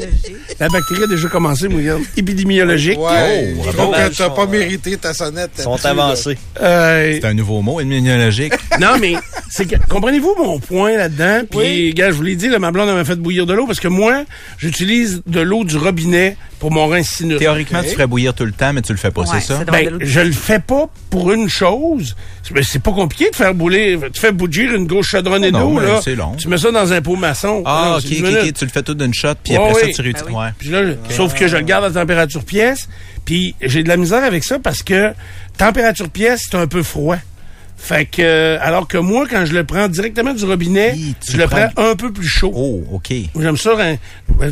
[0.60, 2.00] La bactérie a déjà commencé, Mouillard.
[2.16, 2.98] Épidémiologique.
[3.00, 3.92] Ouais, Oh, je bravo.
[3.94, 5.52] trouve que t'as pas mérité ta sonnette.
[5.58, 6.38] Ils sont avancés.
[6.62, 8.54] Euh, C'est un nouveau mot, immunologique.
[8.80, 9.16] non, mais
[9.50, 11.42] c'est que, comprenez-vous mon point là-dedans?
[11.50, 13.80] Puis, gars, je vous l'ai dit, là, ma blonde m'a fait bouillir de l'eau parce
[13.82, 14.24] que moi,
[14.58, 17.38] j'utilise de l'eau du robinet pour mon rince sinus.
[17.38, 19.64] Théoriquement, tu ferais bouillir tout le temps, mais tu le fais pas, Ouais, c'est ça?
[19.66, 22.16] Ben, je le fais pas pour une chose.
[22.56, 24.00] Mais c'est pas compliqué de faire bouillir.
[24.12, 26.00] Tu fais bouillir une grosse chaudronnée Oh d'eau, là.
[26.04, 26.32] c'est long.
[26.36, 27.62] Tu mets ça dans un pot maçon.
[27.68, 28.54] Ah, ok, ok, ok.
[28.54, 29.94] Tu le fais tout d'une shot, puis Ouais, après oui.
[29.94, 30.34] ça, tu réutilises.
[30.34, 30.72] Ben oui.
[30.74, 30.98] Ouais.
[31.10, 32.90] Sauf que je le garde à température pièce.
[33.26, 35.14] Puis j'ai de la misère avec ça parce que
[35.60, 37.18] température pièce, c'est un peu froid.
[37.78, 41.38] Fait que, euh, alors que moi, quand je le prends directement du robinet, tu je
[41.38, 42.52] le prends- prends un peu plus chaud.
[42.56, 43.14] Oh, OK.
[43.40, 43.72] J'aime ça.
[43.80, 43.96] hein.
[44.40, 44.52] Ben,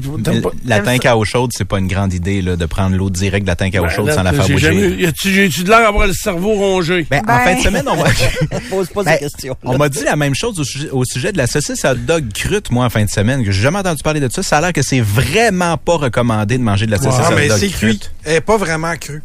[0.65, 3.43] La tank à eau chaude, c'est pas une grande idée là, de prendre l'eau direct
[3.45, 5.09] de la tank à eau Ben, chaude là, sans la faire j'ai bouger.
[5.23, 7.07] J'ai-tu de l'air d'avoir le cerveau rongé?
[7.09, 7.39] Ben, en Ben.
[7.39, 8.09] fin de semaine, on va...
[8.69, 9.55] Pose pas Ben, ces questions.
[9.63, 11.95] On m'a dit la même chose au sujet, au sujet de la saucisse à hot
[11.95, 14.43] dog crute, moi, en fin de semaine, que j'ai jamais entendu parler de ça.
[14.43, 17.35] Ça a l'air que c'est vraiment pas recommandé de manger de la saucisse Ah, à
[17.35, 18.11] mais dog crute.
[18.25, 19.23] Elle est pas vraiment crue.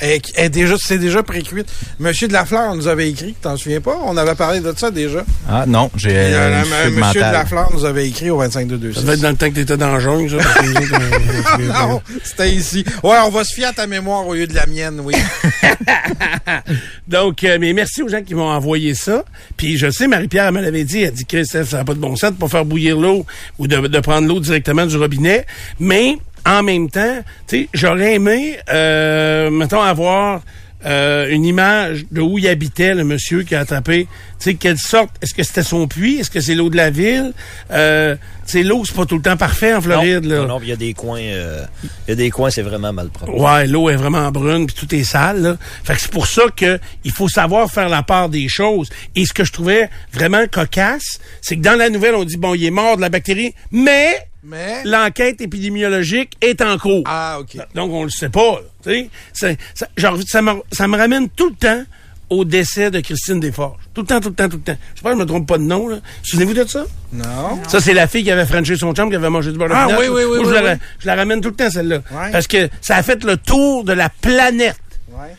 [0.00, 1.68] Elle est déjà, c'est déjà pré-cuite.
[2.00, 3.96] Monsieur de la Fleur nous avait écrit, t'en souviens pas?
[4.04, 5.24] On avait parlé de ça déjà.
[5.48, 7.44] Ah non, j'ai euh, Monsieur de la.
[7.46, 9.76] Fleur nous avait écrit au 25 2 Ça devait être dans le temps que t'étais
[9.76, 10.36] dans le jungle, ça.
[10.36, 12.84] parce que nous Non, c'était ici.
[13.02, 15.14] Ouais, on va se fier à ta mémoire au lieu de la mienne, oui.
[17.08, 19.24] Donc, euh, mais merci aux gens qui m'ont envoyé ça.
[19.56, 22.16] Puis je sais, Marie-Pierre me l'avait dit, elle dit, Christophe, ça n'a pas de bon
[22.16, 23.24] sens de pas faire bouillir l'eau
[23.58, 25.46] ou de, de prendre l'eau directement du robinet.
[25.78, 30.42] Mais en même temps, tu sais, j'aurais aimé, euh, mettons, avoir
[30.86, 34.06] euh, une image de où il habitait, le monsieur qui a attrapé.
[34.38, 36.18] Tu sais, quelle sorte, est-ce que c'était son puits?
[36.18, 37.32] Est-ce que c'est l'eau de la ville?
[37.70, 40.40] Euh, tu sais, l'eau, c'est pas tout le temps parfait en Floride, là.
[40.40, 41.64] Non, non, il y a des coins, euh,
[42.06, 43.32] il y a des coins, c'est vraiment mal propre.
[43.34, 45.40] Ouais, l'eau est vraiment brune puis tout est sale.
[45.40, 45.56] Là.
[45.84, 48.90] Fait que c'est pour ça que il faut savoir faire la part des choses.
[49.16, 52.54] Et ce que je trouvais vraiment cocasse, c'est que dans la nouvelle on dit bon,
[52.54, 54.82] il est mort de la bactérie, mais Mais.
[54.84, 57.02] l'enquête épidémiologique est en cours.
[57.06, 57.56] Ah, OK.
[57.74, 58.60] Donc on le sait pas.
[58.84, 58.92] là,
[59.32, 59.48] ça,
[59.96, 61.82] genre, ça, me, ça me ramène tout le temps
[62.30, 63.78] au décès de Christine Desforges.
[63.92, 64.76] Tout le temps, tout le temps, tout le temps.
[64.94, 65.88] J'espère que je me trompe pas de nom.
[65.88, 65.98] Là.
[66.22, 66.84] Souvenez-vous de ça?
[67.12, 67.60] Non.
[67.68, 69.74] Ça, c'est la fille qui avait franchi son chambre, qui avait mangé du beurre de
[69.74, 70.00] Ah, pinot.
[70.00, 70.68] oui, oui, oui, Moi, oui, je, la, oui.
[70.68, 71.96] ra- je la ramène tout le temps, celle-là.
[72.10, 72.30] Ouais.
[72.32, 74.76] Parce que ça a fait le tour de la planète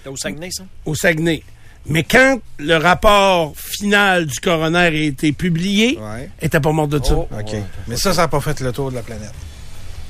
[0.04, 0.64] T'es au Saguenay, ça?
[0.86, 1.44] au Saguenay.
[1.88, 6.30] Mais quand le rapport final du coroner a été publié, Ouais.
[6.40, 7.14] elle était pas morte de ça.
[7.16, 7.30] OK.
[7.88, 9.32] Mais ça, ça n'a pas fait le tour de la planète.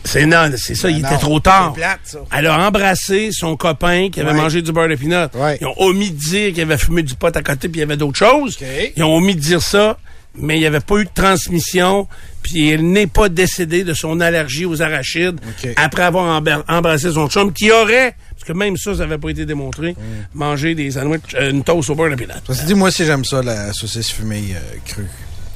[0.04, 1.72] C'est non, c'est ça, il Ben était trop tard.
[1.74, 2.20] c'est plate, ça.
[2.38, 4.38] Elle a embrassé son copain qui avait Ouais.
[4.38, 5.28] mangé du beurre de pinot.
[5.34, 5.58] Ouais.
[5.60, 7.84] Ils ont omis de dire qu'il avait fumé du pot à côté puis il y
[7.84, 8.58] avait d'autres choses.
[8.96, 9.98] Ils ont omis de dire ça,
[10.38, 12.08] mais il n'y avait pas eu de transmission
[12.46, 15.40] puis elle n'est pas décédée de son allergie aux arachides
[15.78, 19.48] après avoir embrassé son chum qui aurait, parce que même ça, ça n'avait pas été
[19.48, 19.96] démontré,
[20.36, 22.34] mangé des sandwichs, euh, une toast au beurre de pinot.
[22.46, 25.08] Ceci dit, moi aussi, j'aime ça, la saucisse fumée euh, crue.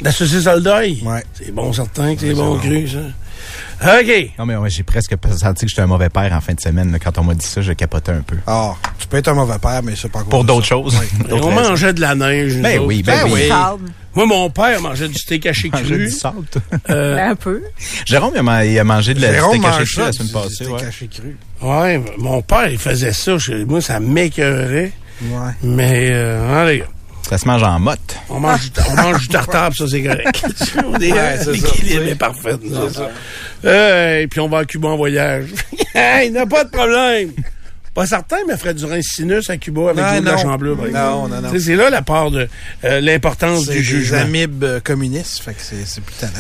[0.01, 0.99] La saucisse à deuil?
[1.03, 1.23] Ouais.
[1.33, 2.75] C'est bon certain que c'est bon, c'est bon.
[2.75, 2.99] cru, ça.
[3.81, 4.31] OK.
[4.37, 6.91] Non, mais ouais, j'ai presque senti que j'étais un mauvais père en fin de semaine.
[6.91, 6.99] là.
[6.99, 8.35] Quand on m'a dit ça, je capotais un peu.
[8.45, 10.97] Ah, tu peux être un mauvais père, mais c'est pas Pour d'autres choses.
[11.31, 11.51] On raisons.
[11.51, 12.57] mangeait de la neige.
[12.57, 13.39] Ben oui, ben, Ben oui.
[13.43, 13.47] oui.
[13.47, 13.89] Sable.
[14.15, 15.97] Moi, mon père mangeait du steak haché cru.
[15.97, 16.45] du sable.
[16.89, 17.61] Euh, Ben, un peu.
[18.05, 20.27] Jérôme, il a, man- il a mangé de la Jérôme steak haché cru la semaine
[20.27, 20.53] du passée.
[20.55, 20.85] steak ouais.
[20.85, 21.37] haché cru.
[21.61, 23.37] ouais, mon père, il faisait ça.
[23.67, 24.91] Moi, ça m'écœurait.
[25.21, 25.51] Ouais.
[25.63, 26.83] Mais, euh, allez,
[27.29, 28.17] Ça se mange en motte.
[28.29, 30.43] on mange, du- on mange du tartare, ça, c'est correct.
[30.83, 32.55] On est- Ouais, c'est ça, L'équilibre c'est- est parfait.
[33.65, 35.49] Euh, et puis, on va à Cuba en voyage.
[35.93, 37.31] hey, il n'a pas de problème.
[37.93, 40.31] Pas certain, mais ferait du rince sinus à Cuba avec Non, l'eau de la
[41.01, 41.27] non.
[41.27, 41.49] Non, non, non.
[41.59, 42.47] C'est là la part de
[42.85, 44.19] euh, l'importance C'est du jugement.
[44.19, 46.33] amibes euh, communistes, fait que c'est c'est plus talent.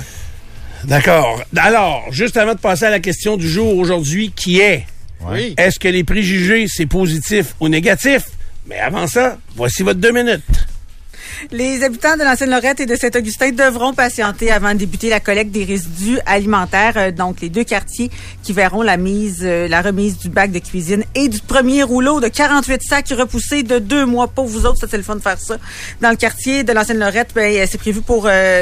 [0.85, 1.41] D'accord.
[1.57, 4.85] Alors, juste avant de passer à la question du jour aujourd'hui, qui est?
[5.21, 5.53] Oui.
[5.57, 8.23] est-ce que les préjugés, c'est positif ou négatif?
[8.67, 10.43] Mais avant ça, voici votre deux minutes.
[11.51, 15.51] Les habitants de l'ancienne Lorette et de Saint-Augustin devront patienter avant de débuter la collecte
[15.51, 16.93] des résidus alimentaires.
[16.97, 18.11] Euh, donc, les deux quartiers
[18.43, 22.19] qui verront la mise, euh, la remise du bac de cuisine et du premier rouleau
[22.19, 24.27] de 48 sacs repoussés de deux mois.
[24.27, 25.57] Pour vous autres, ça c'est le fun de faire ça.
[26.01, 27.65] Dans le quartier de l'ancienne Lorette, ben, euh,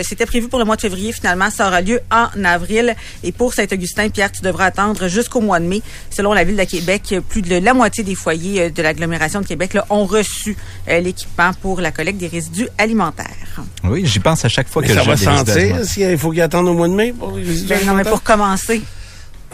[0.04, 1.12] c'était prévu pour le mois de février.
[1.12, 2.96] Finalement, ça aura lieu en avril.
[3.24, 5.82] Et pour Saint-Augustin, Pierre, tu devras attendre jusqu'au mois de mai.
[6.12, 9.74] Selon la ville de Québec, plus de la moitié des foyers de l'agglomération de Québec
[9.74, 10.56] là, ont reçu
[10.88, 13.62] l'équipement pour la collecte des résidus alimentaires.
[13.84, 16.42] Oui, j'y pense à chaque fois Mais que ça je va sentir il faut qu'il
[16.42, 18.82] attende au mois de mai pour les résidus Ben, non, mais pour commencer,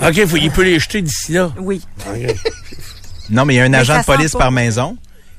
[0.01, 1.51] OK, faut, il peut les jeter d'ici là.
[1.59, 1.81] oui.
[3.29, 4.97] Non, mais il y a un Mais agent de police par maison.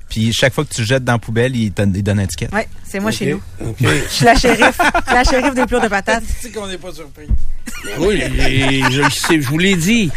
[0.09, 2.49] Puis chaque fois que tu jettes dans la poubelle, il te il donne un ticket.
[2.53, 3.43] Oui, c'est moi chez nous.
[3.81, 4.79] Je suis la shérif.
[5.07, 6.25] la shérif des pleurs de patates.
[6.27, 7.27] Tu sais qu'on n'est pas surpris.
[7.99, 10.11] Oui, et je, sais, je vous l'ai dit.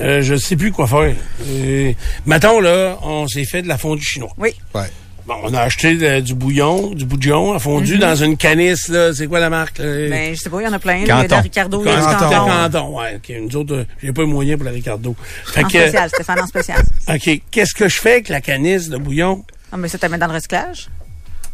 [0.00, 1.14] Euh, je ne sais plus quoi faire.
[1.48, 1.92] Euh,
[2.26, 4.32] mettons, là, on s'est fait de la fondue chinoise.
[4.38, 4.50] Oui.
[4.74, 4.90] Ouais.
[5.26, 9.12] Bon, on a acheté de- du bouillon, du bouillon à fondu dans une canisse, là.
[9.12, 9.78] C'est quoi la marque?
[9.78, 9.84] là?
[10.08, 10.92] Ben, je sais pas, il y en a plein.
[10.94, 10.98] là.
[11.00, 11.20] Il y Canton.
[11.24, 12.18] a de la Ricardo, il y a du Canton.
[12.30, 12.46] Canton.
[12.46, 13.16] Canton, ouais.
[13.16, 13.36] OK.
[13.42, 15.16] Nous autres, euh, j'ai pas eu moyen pour la Ricardo.
[15.44, 16.82] Fait En que, spécial, Stéphane, en spécial.
[17.08, 17.40] OK.
[17.50, 19.44] Qu'est-ce que je fais avec la canisse de bouillon?
[19.72, 20.88] Ah, mais ça, tu mets dans le recyclage?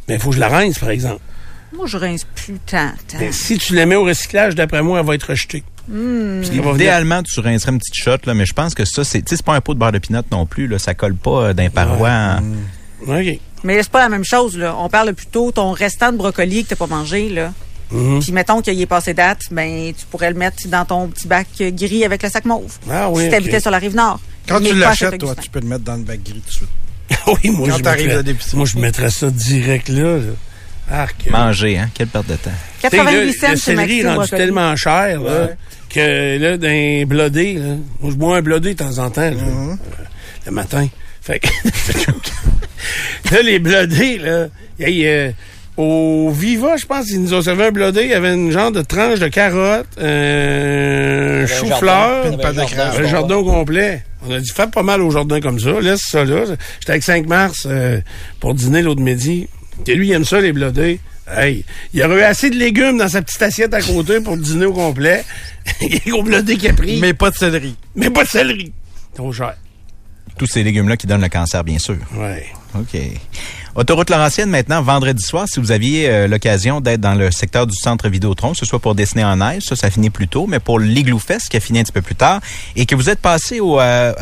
[0.06, 1.20] Ben, il faut que je la rince, par exemple.
[1.74, 2.90] Moi, je rince plus tant.
[3.08, 3.18] tant.
[3.18, 5.62] Ben, si tu la mets au recyclage, d'après moi, elle va être rejetée.
[5.88, 9.30] Venir- Idéalement, tu rincerais une petite shot, là, mais je pense que ça, c'est, tu
[9.30, 10.78] sais, c'est pas un pot de beurre de pinot non plus, là.
[10.78, 12.10] Ça colle pas euh, d'un parois.
[12.10, 12.42] en-
[13.08, 13.38] OK.
[13.64, 14.74] Mais c'est pas la même chose, là.
[14.78, 17.52] On parle plutôt ton restant de brocoli que t'as pas mangé, là.
[17.90, 18.20] Mhm.
[18.20, 21.46] Puis mettons qu'il est passé date, ben tu pourrais le mettre dans ton petit bac
[21.60, 22.78] gris avec le sac mauve.
[22.90, 23.62] Ah oui, Si t'habitais ok.
[23.62, 24.18] sur la rive nord.
[24.48, 26.50] Quand Mais tu l'achètes, toi, tu peux le mettre dans le bac gris tout de
[26.50, 26.68] suite.
[27.44, 28.56] oui, moi, Quand je mettrais-.
[28.56, 30.16] Moi, je mettrais ça direct là.
[30.16, 30.22] là.
[30.90, 31.28] Arc.
[31.30, 31.90] Manger, hein?
[31.94, 32.50] Quelle perte de temps.
[32.80, 34.40] 88 Tu sais, cents, Le céleri maxi est rendu brocoli.
[34.40, 35.56] tellement cher là, Ouais.
[35.90, 39.30] que là, d'un blodé, là, moi, je bois un blodé de temps en temps là,
[39.30, 39.70] Mm-hmm.
[39.70, 39.76] euh,
[40.46, 40.88] le matin.
[41.20, 41.48] Fait que,
[43.30, 45.30] là, les blodés, là, hey, euh,
[45.76, 48.02] au Viva, je pense qu'ils nous ont servi un blodé.
[48.02, 54.04] Il y avait une genre de tranche de carotte, un chou-fleur, un jardin au complet.
[54.26, 55.80] On a dit, fais pas mal au jardin comme ça.
[55.80, 56.44] Laisse ça là.
[56.80, 58.00] J'étais avec 5 mars euh,
[58.38, 59.48] pour dîner l'autre midi.
[59.86, 61.00] Et lui, il aime ça, les blodés.
[61.34, 61.64] Hey,
[61.94, 64.66] il y aurait eu assez de légumes dans sa petite assiette à côté pour dîner
[64.66, 65.24] au complet.
[65.80, 66.94] Il y a un gros blodé qui a pris.
[66.96, 67.76] Mais, Mais pas de céleri.
[68.12, 68.72] pas de céleri.
[69.14, 69.54] Trop cher.
[70.36, 71.96] Tous ces légumes-là qui donnent le cancer, bien sûr.
[72.16, 72.44] Ouais.
[72.74, 73.20] OK.
[73.74, 77.74] Autoroute Laurentienne, maintenant, vendredi soir, si vous aviez euh, l'occasion d'être dans le secteur du
[77.74, 80.58] centre Vidéotron, que ce soit pour dessiner en neige, ça, ça finit plus tôt, mais
[80.58, 82.42] pour l'Igloo Fest, qui a fini un petit peu plus tard,
[82.76, 84.12] et que vous êtes passé au, euh,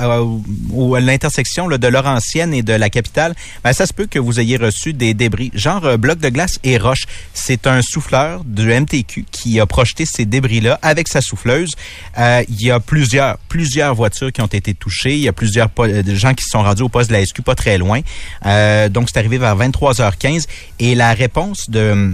[0.73, 3.35] au- à l'intersection de Laurentienne et de la capitale,
[3.65, 6.61] ben, ça se peut que vous ayez reçu des débris, genre euh, blocs de glace
[6.63, 7.07] et roches.
[7.35, 11.73] C'est un souffleur du MTQ qui a projeté ces débris-là avec sa souffleuse.
[12.19, 15.15] Euh, il y a plusieurs, plusieurs voitures qui ont été touchées.
[15.15, 17.43] Il y a plusieurs euh, gens qui se sont rendus au poste de la SQ
[17.43, 17.99] pas très loin.
[18.47, 20.47] Euh, donc, c'est arrivé vers 23h15.
[20.79, 22.13] Et la réponse de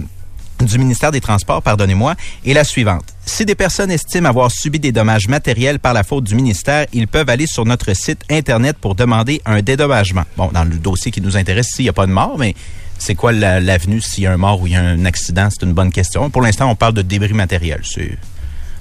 [0.59, 3.03] du ministère des Transports, pardonnez-moi, est la suivante.
[3.27, 7.07] Si des personnes estiment avoir subi des dommages matériels par la faute du ministère, ils
[7.07, 10.23] peuvent aller sur notre site Internet pour demander un dédommagement.
[10.35, 12.55] Bon, dans le dossier qui nous intéresse, s'il n'y a pas de mort, mais
[12.97, 15.47] c'est quoi la- l'avenue s'il y a un mort ou il y a un accident?
[15.51, 16.31] C'est une bonne question.
[16.31, 17.81] Pour l'instant, on parle de débris matériels.
[17.83, 18.17] C'est...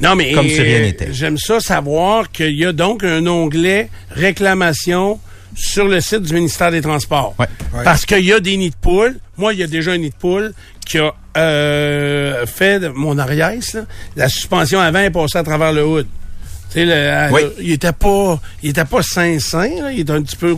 [0.00, 1.12] Non, mais Comme si rien euh, n'était.
[1.12, 5.20] j'aime ça savoir qu'il y a donc un onglet réclamation
[5.56, 7.34] sur le site du ministère des Transports.
[7.38, 7.46] Ouais.
[7.74, 7.82] Ouais.
[7.82, 9.16] Parce qu'il y a des nids de poules.
[9.36, 10.52] Moi, il y a déjà un nid de poule
[10.86, 13.80] qui a euh, fait de mon arrière, là,
[14.16, 16.06] la suspension avant est passée à travers le hood.
[16.70, 17.40] Tu sais, le- elle- Oui.
[17.60, 20.54] il était pas, il était pas sain sain, là, il était un petit peu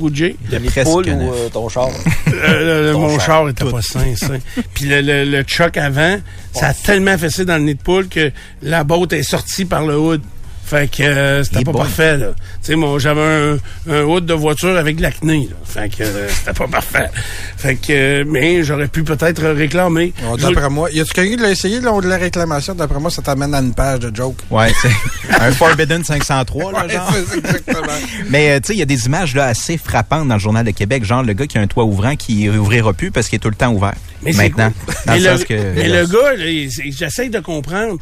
[0.71, 1.29] presque poules neuf.
[1.31, 1.89] ou euh, ton char?
[2.29, 3.27] Euh, le- le- Ton mon char.
[3.27, 4.39] char était pas sain, sain.
[4.75, 6.19] Puis le, le, le choc avant,
[6.55, 8.31] ça a tellement fessé dans le nid de poule que
[8.63, 10.23] la botte est sortie par le hood.
[10.69, 11.79] Fait que euh, c'était pas bon.
[11.79, 12.27] parfait, là.
[12.37, 13.59] Tu sais, moi, j'avais un,
[13.91, 15.57] un hood de voiture avec de l'acné, là.
[15.65, 17.09] Fait que euh, c'était pas parfait.
[17.57, 20.13] Fait que, euh, mais j'aurais pu peut-être réclamer.
[20.23, 22.75] Bon, D'après moi, y a-tu quelqu'un qui l'a essayé, là, de la réclamation?
[22.75, 24.37] D'après moi, ça t'amène à une page de joke.
[24.51, 24.91] Ouais, c'est
[25.41, 27.13] un Forbidden 503, là, genre.
[27.29, 27.87] c'est exactement.
[28.31, 30.71] Mais tu sais, il y a des images là assez frappantes dans le journal de
[30.73, 33.41] Québec, genre le gars qui a un toit ouvrant qui ouvrira plus parce qu'il est
[33.41, 33.95] tout le temps ouvert.
[34.23, 34.95] Mais c'est maintenant, cool.
[35.07, 37.99] dans mais le le, sens que mais le gars, là, il- c'est- j'essaye de comprendre.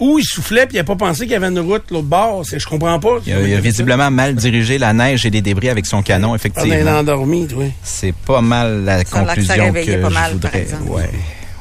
[0.00, 2.44] Où il soufflait puis il a pas pensé qu'il y avait une route l'autre bord.
[2.44, 3.18] C'est, je comprends pas.
[3.26, 6.30] il a, il a visiblement mal dirigé la neige et les débris avec son canon,
[6.30, 6.90] On est effectivement.
[6.98, 7.64] endormi, toi.
[7.82, 10.66] C'est pas mal la que conclusion que pas je voudrais.
[10.86, 11.10] Ouais.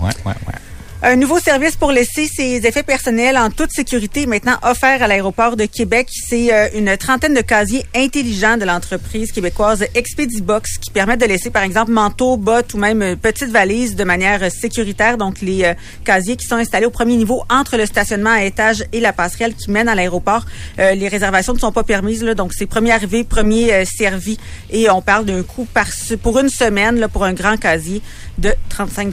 [0.02, 0.54] Ouais, ouais, ouais.
[1.02, 5.56] Un nouveau service pour laisser ses effets personnels en toute sécurité maintenant offert à l'aéroport
[5.56, 6.10] de Québec.
[6.12, 11.52] C'est euh, une trentaine de casiers intelligents de l'entreprise québécoise Expedibox qui permettent de laisser,
[11.52, 15.18] par exemple, manteau, bottes ou même euh, petite valise de manière sécuritaire.
[15.18, 18.84] Donc, les euh, casiers qui sont installés au premier niveau entre le stationnement à étage
[18.92, 20.46] et la passerelle qui mène à l'aéroport.
[20.78, 22.26] Les réservations ne sont pas permises.
[22.26, 24.38] Là, donc, c'est premier arrivé, premier servi.
[24.70, 25.88] Et on parle d'un coût par,
[26.22, 28.02] pour une semaine pour un grand casier
[28.38, 29.10] de 35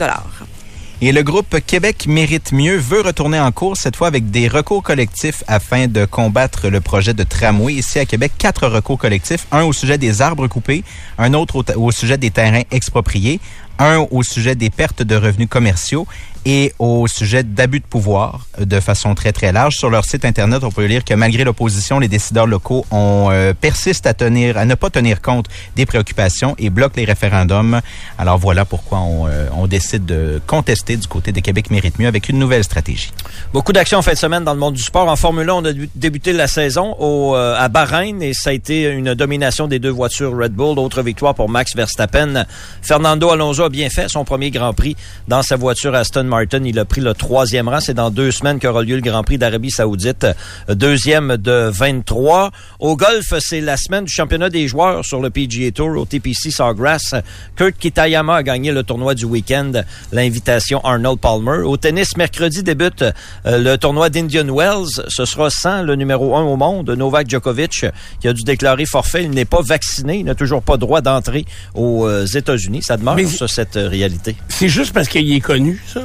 [0.99, 4.81] Et le groupe Québec mérite mieux veut retourner en cours, cette fois avec des recours
[4.81, 7.75] collectifs afin de combattre le projet de tramway.
[7.75, 9.45] Ici à Québec, quatre recours collectifs.
[9.51, 10.83] Un au sujet des arbres coupés,
[11.19, 13.39] un autre au, au sujet des terrains expropriés,
[13.77, 16.07] un au sujet des pertes de revenus commerciaux
[16.49, 19.75] et au sujet d'abus de pouvoir euh, de façon très, très large.
[19.75, 23.53] Sur leur site Internet, on peut lire que malgré l'opposition, les décideurs locaux ont euh,
[23.53, 27.81] persistent à, tenir, à ne pas tenir compte des préoccupations et bloquent les référendums.
[28.17, 32.29] Alors voilà pourquoi on, euh, décide de contester du côté de Québec mérite mieux avec
[32.29, 33.11] une nouvelle stratégie.
[33.51, 35.09] Beaucoup d'actions en fin de semaine dans le monde du sport.
[35.09, 38.51] En Formule 1, on a dé- débuté la saison au, euh, à Bahreïn et ça
[38.51, 40.79] a été une domination des deux voitures Red Bull.
[40.79, 42.45] Autre victoire pour Max Verstappen.
[42.81, 44.95] Fernando Alonso a bien fait son premier Grand Prix
[45.27, 46.36] dans sa voiture Aston Martin.
[46.65, 47.79] Il a pris le troisième rang.
[47.79, 50.27] C'est dans deux semaines qu'aura lieu le Grand Prix d'Arabie Saoudite.
[50.69, 52.51] Deuxième de 23.
[52.79, 56.51] Au golf, c'est la semaine du championnat des joueurs sur le PGA Tour au TPC
[56.51, 57.15] Sawgrass.
[57.55, 59.71] Kurt Kitayama a gagné le tournoi du week-end,
[60.11, 61.63] l'invitation Arnold Palmer.
[61.63, 63.11] Au tennis, mercredi débute euh,
[63.57, 65.03] le tournoi d'Indian Wells.
[65.07, 67.85] Ce sera sans le numéro un au monde, Novak Djokovic,
[68.19, 69.23] qui a dû déclarer forfait.
[69.23, 70.17] Il n'est pas vacciné.
[70.19, 72.83] Il n'a toujours pas droit d'entrer aux euh, États-Unis.
[72.83, 74.35] Ça demeure, Mais- ça, cette euh, réalité.
[74.49, 76.01] C'est juste parce qu'il est connu, ça?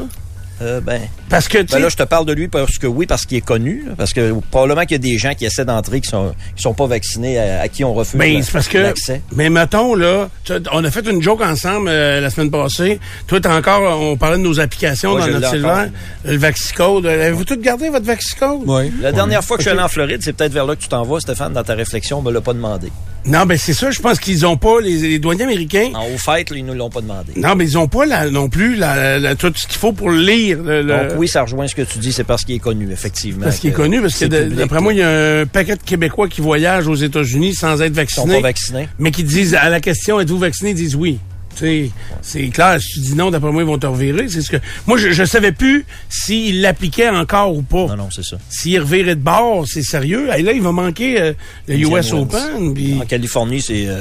[0.63, 3.07] Euh, ben, Parce que, tu ben là, je te parle de lui parce que oui,
[3.07, 3.85] parce qu'il est connu.
[3.97, 6.73] parce que probablement qu'il y a des gens qui essaient d'entrer qui sont qui sont
[6.75, 8.79] pas vaccinés, à, à qui on refuse Ben, la- c'est parce que.
[8.79, 9.23] l'accès.
[9.35, 10.29] Mais mettons, là,
[10.73, 13.01] on a fait une joke ensemble euh, la semaine passée.
[13.27, 15.91] Toi, t'as encore, on parlait de nos applications Ouais, dans notre l'ai cellulaire.
[16.25, 17.07] Le Vaxicode.
[17.07, 18.61] Euh, Avez-vous tout gardé, votre Vaxicode?
[18.67, 18.93] Oui.
[19.01, 20.89] La dernière fois que je suis allé en Floride, c'est peut-être vers là que tu
[20.89, 22.89] t'en vas, Stéphane, dans ta réflexion, on me l'a pas demandé.
[23.25, 23.91] Non, ben c'est ça.
[23.93, 25.91] Je pense qu'ils ont pas, les, les douaniers américains.
[25.95, 27.33] En haut fait, là, ils nous l'ont pas demandé.
[27.37, 30.11] Non, mais ils ont pas la, non plus la, la- tout ce qu'il faut pour
[30.11, 30.52] lire.
[30.55, 32.91] Le, le- Donc oui, ça rejoint ce que tu dis, c'est parce qu'il est connu,
[32.93, 33.45] effectivement.
[33.45, 36.29] Parce qu'il est connu, parce que d'après moi, il y a un paquet de Québécois
[36.29, 38.35] qui voyagent aux États-Unis sans être Ils sont vaccinés.
[38.37, 38.89] pas vaccinés.
[38.99, 41.19] Mais qui disent à la question êtes-vous vacciné, ils disent oui.
[41.55, 41.91] Tu sais,
[42.23, 44.27] c'est clair, si tu dis non, d'après moi, ils vont te revirer.
[44.29, 44.57] C'est ce que.
[44.87, 47.89] Moi, je, je savais plus s'ils l'appliquaient encore ou pas.
[47.89, 48.39] Non, non, c'est ça.
[48.49, 50.29] S'ils reviraient de bord, c'est sérieux.
[50.35, 51.33] Et là, il va manquer euh,
[51.69, 52.13] le Indian US.
[52.15, 52.75] Open.
[53.03, 54.01] En Californie, c'est euh,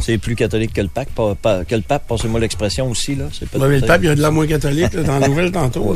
[0.00, 3.24] c'est plus catholique que le pape, pas, pas- que le pape, passez-moi l'expression aussi là.
[3.32, 5.18] C'est pas Ouais, mais le pape, il y a de la moins catholique là, dans
[5.20, 5.94] la nouvelle tantôt.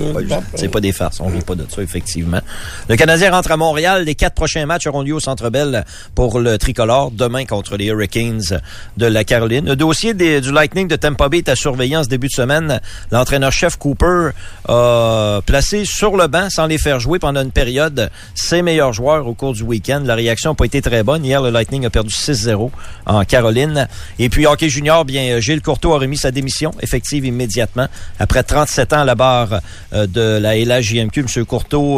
[0.54, 2.40] c'est pas des farces, on rit pas de ça, effectivement.
[2.88, 4.04] Le Canadien rentre à Montréal.
[4.04, 7.86] Les quatre prochains matchs auront lieu au Centre Bell pour le tricolore demain contre les
[7.86, 8.60] Hurricanes
[8.96, 9.66] de la Caroline.
[9.66, 12.32] Le dossier des- du Lightning de Tampa Bay est à surveiller en ce début de
[12.32, 12.80] semaine.
[13.12, 14.30] L'entraîneur-chef Cooper
[14.68, 19.26] a placé sur le banc, sans les faire jouer pendant une période, ses meilleurs joueurs
[19.26, 20.02] au cours du week-end.
[20.04, 21.24] La réaction n'a pas été très bonne.
[21.24, 22.70] Hier, le Lightning a perdu 6-0
[23.06, 23.83] en Caroline.
[24.18, 28.92] Et puis, hockey junior, bien, Gilles Courteau a remis sa démission effective immédiatement après 37
[28.92, 29.60] ans à la barre
[29.92, 31.20] euh, de la LHJMQ.
[31.20, 31.26] M.
[31.34, 31.40] Euh,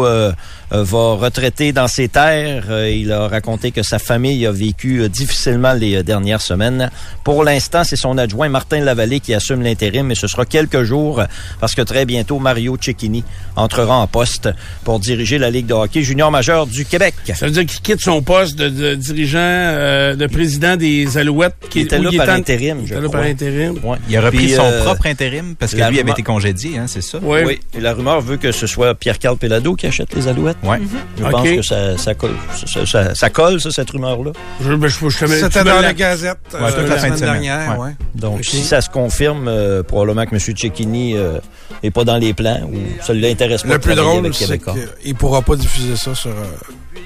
[0.07, 0.33] euh,
[0.70, 2.64] va retraiter dans ses terres.
[2.70, 6.90] Euh, il a raconté que sa famille a vécu euh, difficilement les euh, dernières semaines.
[7.24, 11.20] Pour l'instant, c'est son adjoint Martin Lavallée qui assume l'intérim, mais ce sera quelques jours
[11.20, 11.24] euh,
[11.61, 13.22] parce que très bientôt, Mario Cecchini
[13.55, 14.48] entrera en poste
[14.85, 17.14] pour diriger la Ligue de hockey junior majeur du Québec.
[17.35, 21.55] Ça veut dire qu'il quitte son poste de, de dirigeant, euh, de président des Alouettes.
[21.70, 23.20] Qui, Il était là par intérim, Il je était là crois.
[23.20, 23.79] par intérim.
[23.85, 23.98] Ouais.
[24.09, 26.87] Il a repris Puis, son euh, propre intérim parce que lui avait été congédié, hein,
[26.88, 27.18] c'est ça?
[27.18, 27.44] Ouais.
[27.44, 30.56] Oui, et la rumeur veut que ce soit Pierre-Carl Pelado qui achète les Alouettes.
[30.62, 30.79] Ouais.
[31.19, 31.31] Je Ok.
[31.31, 32.35] pense que ça, ça, colle,
[32.66, 34.33] ça, ça- ça colle, ça, cette rumeur-là.
[34.61, 37.16] Je, ben, je, je, C'était dans la- la Gazette euh, toute la la fin de
[37.16, 37.19] semaine semaine.
[37.42, 37.79] dernière.
[37.79, 37.87] Ouais.
[37.88, 37.97] Ouais.
[38.14, 40.40] Donc, si ça se confirme, euh, probablement que M.
[40.40, 41.38] Cecchini euh,
[41.83, 44.27] est pas dans les plans ou ça ne l'intéresse pas Le de plus travailler drôle,
[44.27, 44.75] avec c'est Québécois.
[45.03, 46.45] qu'il ne pourra pas diffuser ça sur, euh,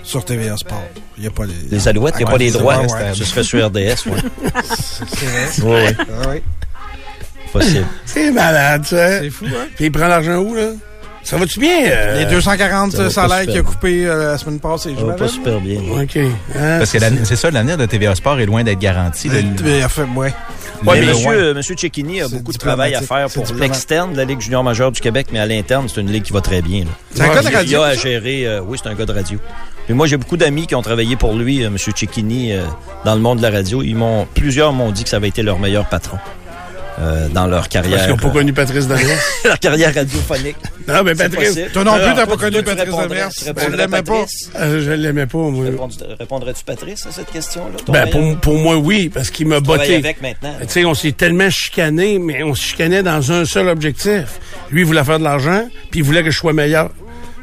[0.05, 0.85] sur TVA Sport.
[1.19, 1.53] Il n'y a pas les...
[1.71, 2.83] Les Alouettes, il n'y a pas les droits.
[3.15, 4.21] Ce serait sur RDS, oui.
[4.65, 5.49] C'est vrai.
[5.63, 6.43] Oui, oui, Ah oui.
[7.53, 7.87] possible.
[8.07, 9.21] C'est malade, ça.
[9.21, 9.67] C'est fou, hein?
[9.77, 10.69] Puis il prend l'argent où, là?
[11.23, 11.85] Ça va-tu bien?
[11.87, 12.19] euh?
[12.19, 13.63] Les 240 ça va pas salaires qu'il a bien.
[13.63, 15.81] coupés euh, la semaine passée, Ça va pas super bien.
[15.81, 16.17] OK.
[16.17, 19.29] Hein, Parce que c'est ça, l'avenir de TVA Sport est loin d'être garanti.
[19.29, 20.33] Le- mais, enfin, ouais.
[20.87, 24.17] Oui, le- monsieur, euh, monsieur Cecchini a beaucoup de travail à faire pour l'externe de
[24.17, 26.63] la Ligue junior majeure du Québec, mais à l'interne, c'est une ligue qui va très
[26.63, 26.85] bien.
[27.15, 27.83] C'est un gars de Il y radio.
[27.83, 28.01] a à ça?
[28.01, 28.47] gérer.
[28.47, 29.39] euh, oui, c'est un gars de radio.
[29.89, 31.77] Mais moi, j'ai beaucoup d'amis qui ont travaillé pour lui, euh, M.
[31.79, 32.63] Cecchini, euh,
[33.05, 33.83] dans le monde de la radio.
[33.83, 36.17] Ils m'ont, plusieurs m'ont dit que ça avait été leur meilleur patron
[37.01, 39.01] euh, dans leur Parce carrière, qu'ils n'ont pas connu Patrice Demers.
[39.45, 40.57] euh, leur carrière radiophonique.
[40.87, 41.59] non, mais Patrice.
[41.73, 43.31] Toi non plus, t'as pas connu Patrice Demers.
[43.41, 44.25] je l'aimais pas.
[44.57, 45.67] Euh, je l'aimais pas, moi.
[46.19, 47.79] Répondrais-tu Patrice à cette question-là?
[47.89, 49.97] Ben, pour, pour moi, oui, parce qu'il m'a botté.
[49.97, 50.53] avec maintenant.
[50.61, 54.39] Tu sais, on s'est tellement chicané, mais on se chicanait dans un seul objectif.
[54.71, 56.91] Lui, il voulait faire de l'argent, puis il voulait que je sois meilleur.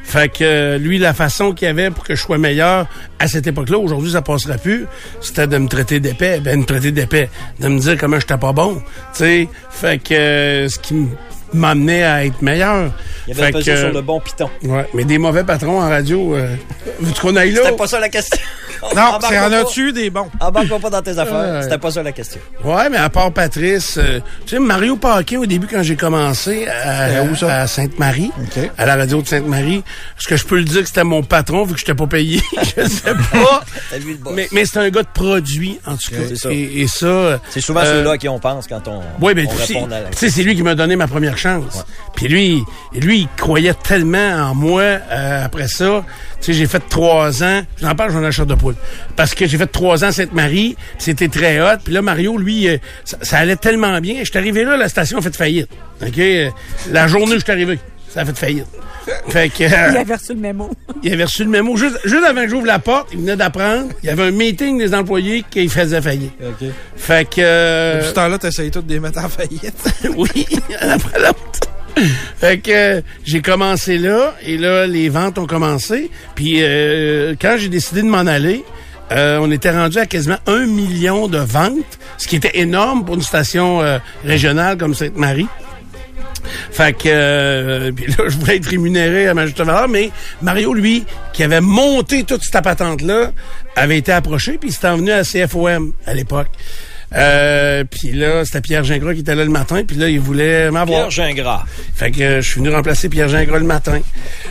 [0.08, 2.88] Fait que euh, lui, la façon qu'il avait pour que je sois meilleur
[3.20, 4.86] à cette époque-là, aujourd'hui, ça passera plus,
[5.20, 6.40] c'était de me traiter d'épais.
[6.40, 8.76] Ben, me traiter d'épais, de me dire comment j'étais pas bon.
[8.76, 11.08] Tu sais, fait que euh, ce qui
[11.54, 12.90] m'amenait à être meilleur.
[13.28, 14.50] Il avait Fait pesé que, sur le bon piton.
[14.64, 16.56] Ouais, mais des mauvais patrons en radio, euh,
[17.02, 17.62] veux-tu qu'on aille là?
[17.66, 18.40] C'était pas ça la question.
[18.96, 20.28] Non, c'est en as-tu des bons?
[20.40, 21.54] Embarque pas dans tes affaires.
[21.54, 21.62] Ouais.
[21.64, 22.40] C'était pas ça la question.
[22.64, 26.68] Ouais, mais à part Patrice, euh, tu sais, Mario Paquin, au début, quand j'ai commencé
[26.68, 27.62] à, où ça?
[27.62, 28.32] à Sainte-Marie,
[28.78, 29.84] à la radio de Sainte-Marie,
[30.18, 32.08] est-ce que je peux le dire que c'était mon patron, vu que je t'ai pas
[32.08, 32.42] payé?
[32.78, 33.64] je sais pas.
[34.00, 34.34] Lui le boss.
[34.36, 36.22] mais mais c'est un gars de produit, en tout cas.
[36.28, 36.52] c'est ça.
[36.52, 37.40] Et, et ça...
[37.50, 39.92] C'est souvent euh, ceux-là à qui on pense quand on, Oui, mais tu sais, répond
[39.92, 41.86] à la tu sais, c'est lui qui m'a donné ma première chance.
[42.16, 42.64] Puis lui,
[42.94, 46.04] lui, il croyait tellement en moi euh, après ça.
[46.40, 47.62] Tu sais, j'ai fait trois ans.
[47.82, 48.76] J'en parle, j'en chair de poule.
[49.16, 50.76] Parce que j'ai fait trois ans à Sainte-Marie.
[50.98, 51.78] C'était très hot.
[51.84, 54.16] Puis là, Mario, lui, euh, ça, ça allait tellement bien.
[54.20, 55.70] Je suis arrivé là, la station a fait faillite.
[56.02, 56.18] OK?
[56.18, 56.50] Euh,
[56.92, 58.66] La journée où je suis arrivé, ça a fait faillite.
[59.30, 59.64] Fait que...
[59.64, 60.70] euh, Il avait reçu le mémo.
[61.04, 61.78] il avait reçu le mémo.
[61.78, 63.88] Juste, juste avant que j'ouvre la porte, il venait d'apprendre.
[64.04, 66.34] Il y avait un meeting des employés qu'il faisait faillite.
[66.42, 66.68] OK.
[66.98, 67.36] Fait que...
[67.40, 69.74] euh, Depuis ce temps-là, t'essayes tout de les mettre en faillite.
[70.18, 70.46] oui,
[70.82, 71.38] après l'autre.
[72.38, 76.10] Fait que euh, j'ai commencé là et là les ventes ont commencé.
[76.36, 78.64] Puis euh, quand j'ai décidé de m'en aller,
[79.12, 83.16] euh, on était rendu à quasiment un million de ventes, ce qui était énorme pour
[83.16, 85.48] une station euh, régionale comme Sainte-Marie.
[86.72, 90.74] Fait que euh, puis là, je voulais être rémunéré à ma juste valeur, mais Mario,
[90.74, 93.32] lui, qui avait monté toute cette patente-là,
[93.76, 96.50] avait été approché, puis il s'était venu à CFOM à l'époque.
[97.16, 100.70] Euh, puis là, c'était Pierre Gingras qui était là le matin, puis là, il voulait
[100.72, 101.08] m'avoir.
[101.08, 101.64] Pierre Gingras.
[101.96, 104.02] Fait que euh, je suis venu remplacer Pierre Gingras le matin.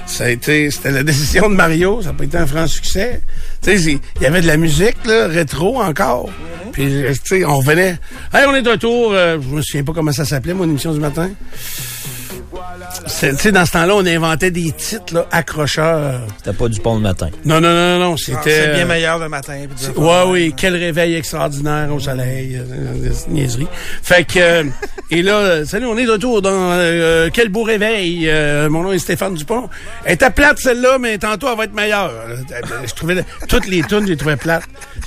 [0.06, 3.20] Ça a été, c'était la décision de Mario, ça n'a pas été un franc succès.
[3.62, 6.30] Tu sais, il y avait de la musique, là, rétro encore.
[6.72, 7.98] Puis, euh, tu sais, on venait.
[8.32, 9.12] Hey, on est de retour.
[9.12, 11.30] euh, je me souviens pas comment ça s'appelait, mon émission du matin.
[13.06, 16.20] C'est- Tu sais, dans ce temps-là, on inventait des titres, là, accrocheurs.
[16.38, 17.28] C'était pas du pont le matin.
[17.44, 18.50] Non, non, non, non, non, c'était.
[18.66, 19.58] C'est bien euh, meilleur le matin.
[19.76, 23.68] puis Ouais, oui, quel réveil extraordinaire au soleil, euh, des niaiseries.
[24.02, 24.64] Fait que, euh,
[25.10, 28.28] et là, euh, salut, on est de retour dans euh, Quel beau réveil.
[28.28, 29.68] Euh, mon nom est Stéphane Dupont.
[30.04, 32.10] Elle était plate celle-là, mais tantôt elle va être meilleure.
[32.28, 32.36] Euh,
[32.86, 34.36] Je trouvais toutes les tunes, je les trouvais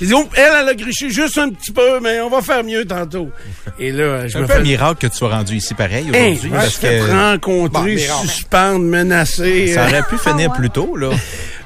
[0.00, 2.64] J'ai dit, oh, elle, elle a griché juste un petit peu, mais on va faire
[2.64, 3.30] mieux tantôt.
[3.78, 6.50] Et là, je un me peu fais miracle que tu sois rendu ici pareil aujourd'hui.
[6.50, 9.72] parce que rencontrer, suspendre, menacer.
[9.74, 11.10] ça euh, aurait pu finir plus tôt, là.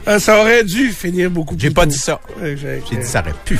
[0.08, 1.90] euh, ça aurait dû finir beaucoup plus J'ai pas tôt.
[1.90, 2.20] dit ça.
[2.42, 3.58] J'ai- dit ça aurait pu.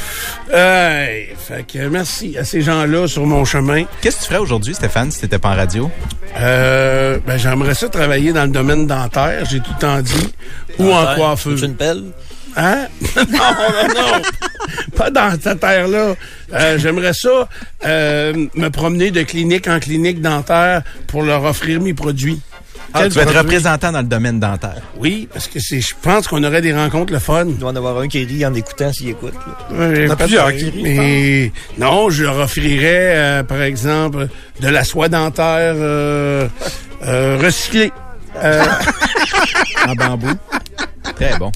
[0.52, 3.84] Hey, fait que merci à ces gens-là sur mon chemin.
[4.00, 5.90] Qu'est-ce que tu ferais aujourd'hui, Stéphane, si t'étais pas en radio?
[6.36, 10.32] Euh, ben, j'aimerais ça travailler dans le domaine dentaire, j'ai tout le temps dit.
[10.78, 11.60] Ou en coiffeuse.
[11.60, 12.02] Tu une pelle?
[12.57, 12.86] Hein?
[13.16, 14.22] non, non, non.
[14.96, 16.14] Pas dans cette terre-là.
[16.52, 17.48] Euh, j'aimerais ça
[17.84, 22.40] euh, me promener de clinique en clinique dentaire pour leur offrir mes produits.
[22.96, 24.80] Ah, Quel tu vas être représentant dans le domaine dentaire.
[24.98, 27.44] Oui, parce que c'est, je pense qu'on aurait des rencontres le fun.
[27.48, 29.34] Il doit en avoir un qui rit en écoutant s'il écoute.
[29.34, 29.76] là.
[29.76, 33.62] Ouais, Il y en a plusieurs qui rient, Mais non, je leur offrirais, euh, par
[33.62, 34.28] exemple,
[34.61, 36.46] de la soie dentaire euh,
[37.05, 37.90] euh, recyclée.
[38.36, 38.62] Euh,
[39.88, 40.30] En bambou.
[41.16, 41.50] Très bon.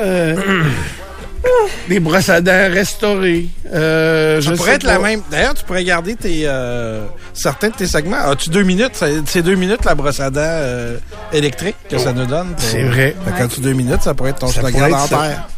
[1.88, 3.46] des brosses à dents restaurées.
[3.72, 5.22] Euh, Ça je pourrait être la même.
[5.30, 8.18] D'ailleurs, tu pourrais garder tes, euh, certains de tes segments.
[8.18, 9.02] As-tu deux minutes?
[9.26, 10.96] C'est- deux minutes la brosse à dents euh,
[11.32, 12.48] électrique que ça nous donne.
[12.50, 13.16] pour- C'est vrai.
[13.24, 15.48] Fait quand tu deux minutes, ça pourrait être ton slogan dentaire.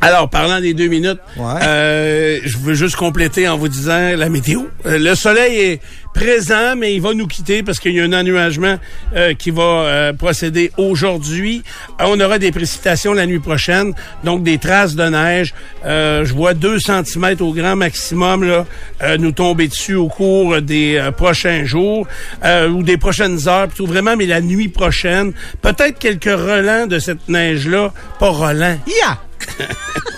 [0.00, 1.60] Alors, parlant des deux minutes, Ouais.
[1.62, 4.60] euh, je veux juste compléter en vous disant la météo.
[4.84, 5.80] Euh, le soleil est
[6.14, 8.78] présent, mais il va nous quitter parce qu'il y a un ennuagement
[9.14, 11.62] euh, qui va euh, procéder aujourd'hui.
[12.00, 13.92] Euh, on aura des précipitations la nuit prochaine,
[14.22, 15.52] donc des traces de neige.
[15.84, 18.64] Euh, je vois 2 cm au grand maximum là,
[19.02, 22.06] euh, nous tomber dessus au cours des euh, prochains jours
[22.44, 25.32] euh, ou des prochaines heures, plutôt vraiment, mais la nuit prochaine.
[25.60, 27.92] Peut-être quelques relents de cette neige-là.
[28.20, 28.78] Pas relents.
[28.86, 29.18] Yeah!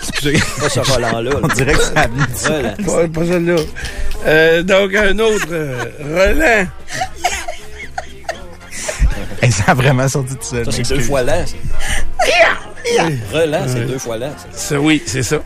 [0.07, 0.39] Excusez.
[0.59, 1.21] Pas ce Roland-là.
[1.21, 1.39] là.
[1.43, 2.75] On dirait que ça de- Roland.
[2.85, 3.55] Pas, pas celle-là.
[4.25, 6.69] Euh, donc, un autre euh, relent.
[9.41, 10.65] Hey, ça a vraiment sorti de seul.
[10.65, 11.45] Ça, c'est deux fois lent.
[11.45, 13.03] ça.
[13.33, 14.31] Relan, c'est deux fois lent.
[14.37, 14.47] ça.
[14.69, 15.37] Ça, oui, c'est ça.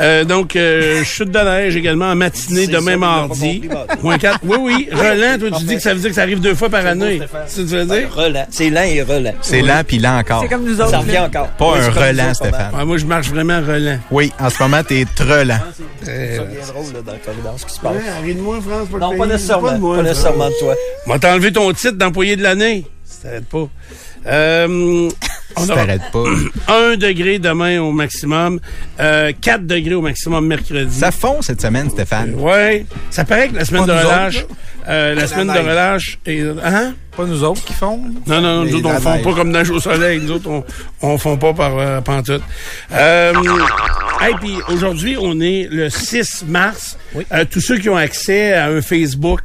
[0.00, 3.68] Euh, donc, euh, chute de neige également en matinée C'est demain ça, mardi.
[4.02, 4.40] Moins quatre.
[4.44, 4.88] Oui, oui.
[4.92, 7.20] Relent, toi, tu dis que ça veut dire que ça arrive deux fois par année.
[7.46, 8.12] C'est ce que tu veux dire?
[8.14, 8.46] Relan.
[8.50, 9.34] C'est lent et relent.
[9.42, 10.42] C'est lent puis lent encore.
[10.42, 10.90] C'est comme nous autres.
[10.90, 11.24] Ça revient là.
[11.26, 11.48] encore.
[11.48, 12.74] Pas Oui, un c'est relent, Stéphane.
[12.74, 13.98] Ouais, moi, je marche vraiment relent.
[14.10, 15.58] Oui, en ce moment, t'es très lent.
[16.02, 17.92] Ça bien drôle là, dans le corridor, ce qui se passe.
[18.18, 19.68] arrête de moi, France, pas Non, pas nécessairement.
[19.68, 20.74] Pas, de moi, nécessairement de toi.
[21.06, 22.84] M'a t'as enlevé ton titre d'employé de l'année.
[23.20, 23.68] Ça t'arrête pas.
[24.26, 25.10] Euh,
[25.56, 26.24] on t'arrêtes pas.
[26.68, 28.60] 1 degré demain au maximum,
[29.00, 30.96] euh, 4 degrés au maximum mercredi.
[30.96, 32.34] Ça fond cette semaine, Stéphane.
[32.36, 34.46] Ouais, ça paraît que la semaine Pas de relâche,
[34.88, 36.94] euh, la La semaine de relâche est, hein?
[37.18, 38.00] Pas nous autres qui font.
[38.28, 40.20] Non, non, nous autres, on fond pas comme neige au soleil.
[40.20, 40.62] Nous autres, on,
[41.02, 42.42] on fond pas par euh, pantoute.
[42.92, 43.32] Euh,
[44.20, 46.96] hey, puis aujourd'hui, on est le 6 mars.
[47.32, 49.40] Euh, tous ceux qui ont accès à un Facebook,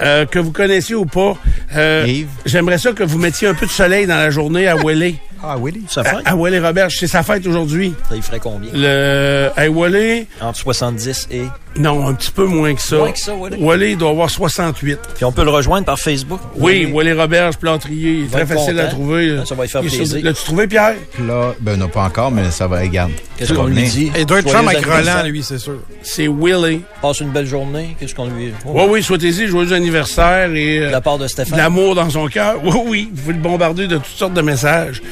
[0.00, 1.36] euh, que vous connaissiez ou pas,
[1.74, 2.28] euh, Yves.
[2.46, 5.16] j'aimerais ça que vous mettiez un peu de soleil dans la journée à Welly.
[5.40, 5.84] Ah, Willy.
[5.88, 7.94] Ça À, à Wally Roberge, c'est sa fête aujourd'hui.
[8.08, 8.70] Ça y ferait combien?
[8.74, 11.42] Le, à Wally, Entre 70 et...
[11.78, 12.96] non, un petit peu moins que ça.
[12.96, 13.56] Moins que ça, Wally.
[13.62, 14.98] Wally, il doit avoir 68.
[15.14, 16.40] Puis on peut le rejoindre par Facebook?
[16.56, 19.38] Oui, Wally Roberge, Plâtrier, il est très facile à trouver.
[19.40, 20.20] Ah, ça va lui faire plaisir.
[20.22, 20.94] L'as-tu trouvé, Pierre?
[21.26, 23.12] Là, ben, non, pas encore, mais ça va, regarde.
[23.36, 24.10] Qu'est-ce qu'on lui dit?
[24.18, 24.84] Il doit être avec.
[24.84, 25.78] Roland, lui, c'est sûr.
[26.02, 26.82] C'est Willy.
[27.02, 27.96] Passe une belle journée.
[27.98, 28.52] Qu'est-ce qu'on lui...
[28.64, 31.58] Oui, oui, souhaitez-y joyeux anniversaire et De euh, la part de de Stéphane.
[31.58, 32.56] l'amour dans son cœur.
[32.64, 35.02] Oui, oui, vous pouvez le bombarder de toutes sortes de messages.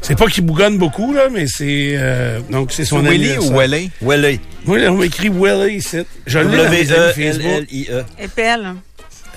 [0.00, 1.94] C'est pas qu'il bougonne beaucoup, là, mais c'est...
[1.96, 3.52] euh, donc, c'est son Willy anniversaire.
[3.52, 3.90] ou Willy?
[4.00, 4.40] Willy.
[4.66, 5.98] Oui, on m'écrit Willy ici.
[6.26, 7.64] Je l'ai dans mes amis Facebook.
[8.18, 8.74] Épelle.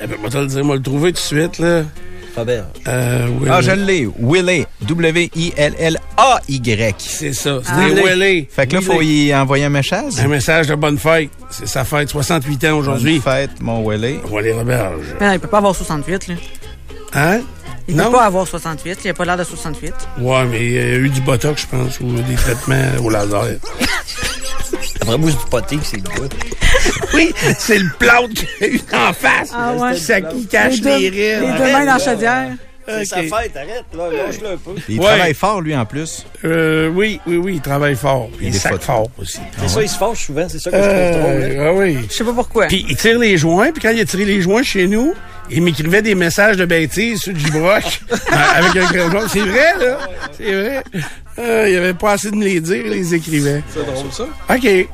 [0.02, 1.84] Eh ben, moi, te le dire, moi, le trouver tout de suite, là.
[2.40, 2.66] Robert.
[2.88, 3.52] Euh, Willy.
[3.52, 4.08] Ah, je l'ai.
[4.20, 4.66] Willy.
[4.82, 6.96] W-I-L-L-A-Y.
[6.98, 7.90] C'est ça, c'est Ah.
[7.90, 8.48] des Willy.
[8.52, 10.14] Fait que là, faut y envoyer un message.
[10.20, 11.30] Un message de bonne fête.
[11.50, 13.20] C'est sa fête, 68 ans aujourd'hui.
[13.20, 14.20] Bonne fête, mon Willy.
[14.32, 14.54] Willy.
[14.66, 14.78] Mais
[15.22, 16.36] non, il peut pas avoir 68, là.
[17.14, 17.42] Hein?
[17.88, 18.06] Il Non?
[18.06, 19.00] peut pas avoir 68.
[19.04, 19.94] Il a pas l'air de 68.
[20.20, 23.44] Ouais, mais il y a eu du botox, je pense, ou des traitements au laser.
[25.10, 26.30] Après mousse du poté, c'est le gars.
[27.14, 29.52] Oui, c'est le plâtre qu'il y a eu en face.
[29.54, 29.96] Ah ouais.
[29.98, 32.50] Ça qui cache Les deux- les deux mains dans la chaudière.
[32.88, 34.72] C'est sa fête, arrête, là, lâche-le un peu.
[34.88, 35.06] Il Ouais.
[35.06, 36.26] travaille fort, lui, en plus.
[36.44, 38.30] Euh, oui, oui, oui, il travaille fort.
[38.42, 38.86] Il sac photos.
[38.86, 39.40] fort aussi.
[39.62, 41.44] C'est ça, il se fâche souvent, c'est ça que je trouve drôle.
[41.44, 41.50] hein.
[41.60, 41.98] Euh, ah oui.
[42.10, 42.66] Je sais pas pourquoi.
[42.68, 45.14] Puis il tire les joints, puis quand il a tiré les joints chez nous,
[45.52, 48.02] il m'écrivait des messages de bêtises sur du broc
[48.56, 49.28] avec un crayon jaune.
[49.32, 49.98] C'est vrai, là.
[50.36, 50.84] C'est vrai.
[51.38, 53.62] Euh, il avait pas assez de me les dire, il les écrivait.
[53.72, 54.24] C'est drôle, ça.
[54.56, 54.88] OK.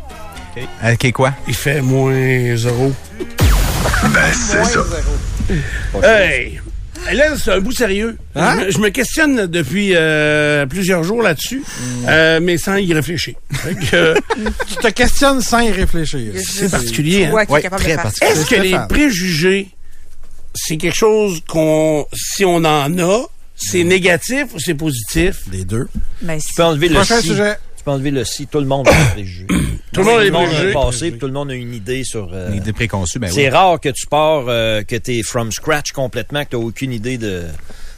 [0.58, 1.34] OK, quoi?
[1.47, 2.93] Il fait moins zéro.
[4.03, 4.84] Ben, c'est ça.
[6.03, 6.60] Hey!
[7.14, 8.18] Là, c'est un bout sérieux.
[8.36, 8.56] Hein?
[8.62, 11.62] Je, me, je me questionne depuis euh, plusieurs jours là-dessus,
[12.08, 13.36] euh, mais sans y réfléchir.
[13.91, 14.16] Que, euh,
[14.68, 16.34] Tu te questionnes sans y réfléchir.
[16.43, 17.26] c'est particulier.
[17.26, 17.32] Hein?
[17.32, 18.32] Ouais, très particulier.
[18.32, 19.68] Est-ce que les préjugés,
[20.56, 23.22] c'est quelque chose qu'on, si on en a,
[23.56, 25.41] c'est négatif ou c'est positif?
[25.51, 25.88] Les deux.
[26.24, 27.28] Ben, Tu peux enlever le Prochain si.
[27.28, 27.56] sujet.
[27.86, 28.47] Peux enlever le si.
[28.47, 29.45] Tout le monde a des préjugés.
[29.93, 30.73] Tout le monde a des a préjugés.
[30.73, 32.29] passé, puis tout le monde a une idée sur...
[32.33, 33.49] euh, Une idée préconçue, ben c'est oui.
[33.49, 37.17] rare que tu pars, euh, que tu es from scratch complètement, que tu aucune idée
[37.19, 37.43] de,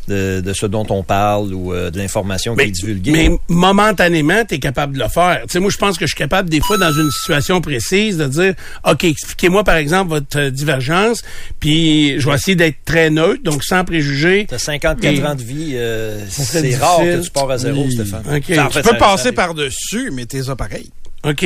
[0.07, 3.11] de, de ce dont on parle ou euh, de l'information qui est divulguée.
[3.11, 5.41] mais momentanément, tu es capable de le faire.
[5.43, 8.17] Tu sais, moi, je pense que je suis capable, des fois, dans une situation précise,
[8.17, 8.53] de dire,
[8.89, 11.21] OK, expliquez-moi, par exemple, votre divergence,
[11.59, 14.45] puis je vais essayer d'être très neutre, donc sans préjugés.
[14.49, 17.91] T'as 54 Et- ans de vie, euh, c'est rare que tu pars à zéro, Oui.
[17.93, 18.23] Stéphane.
[18.33, 18.43] OK.
[18.55, 20.89] Ça, en Tu peux ça- passer par-dessus, mais t'es ça pareil.
[21.23, 21.45] OK.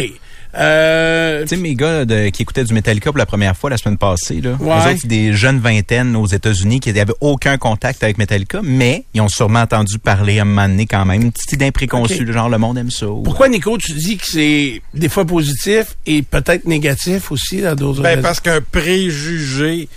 [0.57, 3.77] Euh, Tu sais, mes gars de- qui écoutaient du Metallica pour la première fois la
[3.77, 4.67] semaine passée, là, Ouais.
[4.75, 9.21] eux autres, des jeunes vingtaines aux États-Unis qui n'avaient aucun contact avec Metallica, mais ils
[9.21, 11.21] ont sûrement entendu parler à un moment donné quand même.
[11.21, 13.07] Une petite idée préconçue, genre le monde aime ça.
[13.07, 17.75] ou- pourquoi, Nico, tu dis que c'est des fois positif et peut-être négatif aussi à
[17.75, 18.21] d'autres Ben, raisons?
[18.21, 19.87] parce qu'un préjugé,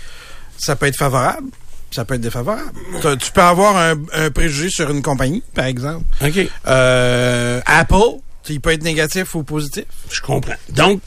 [0.57, 1.47] ça peut être favorable,
[1.91, 2.71] ça peut être défavorable.
[3.19, 6.05] Tu peux avoir un, un préjugé sur une compagnie, par exemple.
[6.25, 9.85] OK, Euh, Apple, il peut être négatif ou positif?
[10.11, 10.55] je comprends.
[10.69, 11.01] Donc,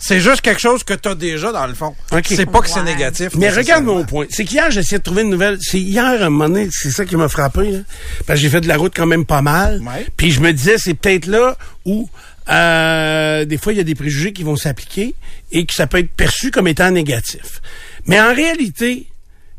[0.00, 1.94] C'est juste quelque chose que tu as déjà dans le fond.
[2.12, 2.24] OK.
[2.26, 2.84] C'est pas que c'est Ouais.
[2.92, 3.30] négatif.
[3.36, 4.26] Mais regarde mon point.
[4.28, 5.56] C'est qu'hier, j'essayais de trouver une nouvelle.
[5.62, 7.70] C'est hier, à un moment donné, c'est ça qui m'a frappé.
[7.70, 7.78] Là.
[8.26, 9.80] Parce que j'ai fait de la route quand même pas mal.
[9.80, 10.06] Ouais.
[10.18, 11.56] Puis je me disais, c'est peut-être là
[11.86, 12.06] où
[12.50, 15.14] euh, des fois, il y a des préjugés qui vont s'appliquer
[15.52, 17.62] et que ça peut être perçu comme étant négatif.
[18.06, 19.06] Mais en réalité,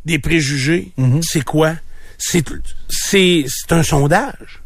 [0.06, 0.92] des préjugés,
[1.24, 1.74] c'est quoi?
[2.20, 2.44] C'est
[2.88, 4.62] c'est c'est un sondage.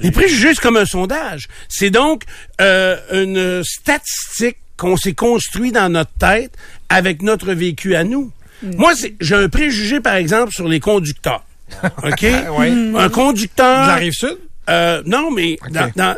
[0.00, 1.48] Les préjugés, c'est comme un sondage.
[1.68, 2.22] C'est donc
[2.60, 6.52] euh, une statistique qu'on s'est construit dans notre tête
[6.88, 8.30] avec notre vécu à nous.
[8.62, 11.44] Moi, c'est- j'ai un préjugé, par exemple, sur les conducteurs.
[12.02, 12.22] OK?
[12.22, 12.72] Ouais.
[12.96, 13.82] Un conducteur...
[13.84, 14.38] De la rive sud?
[14.68, 16.16] Euh, non, mais dans, dans,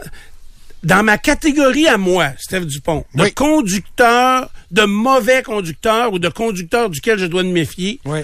[0.82, 3.32] dans ma catégorie à moi, Steph Dupont, de Oui.
[3.32, 8.20] conducteur, de mauvais conducteur ou de conducteur duquel je dois me méfier, Oui.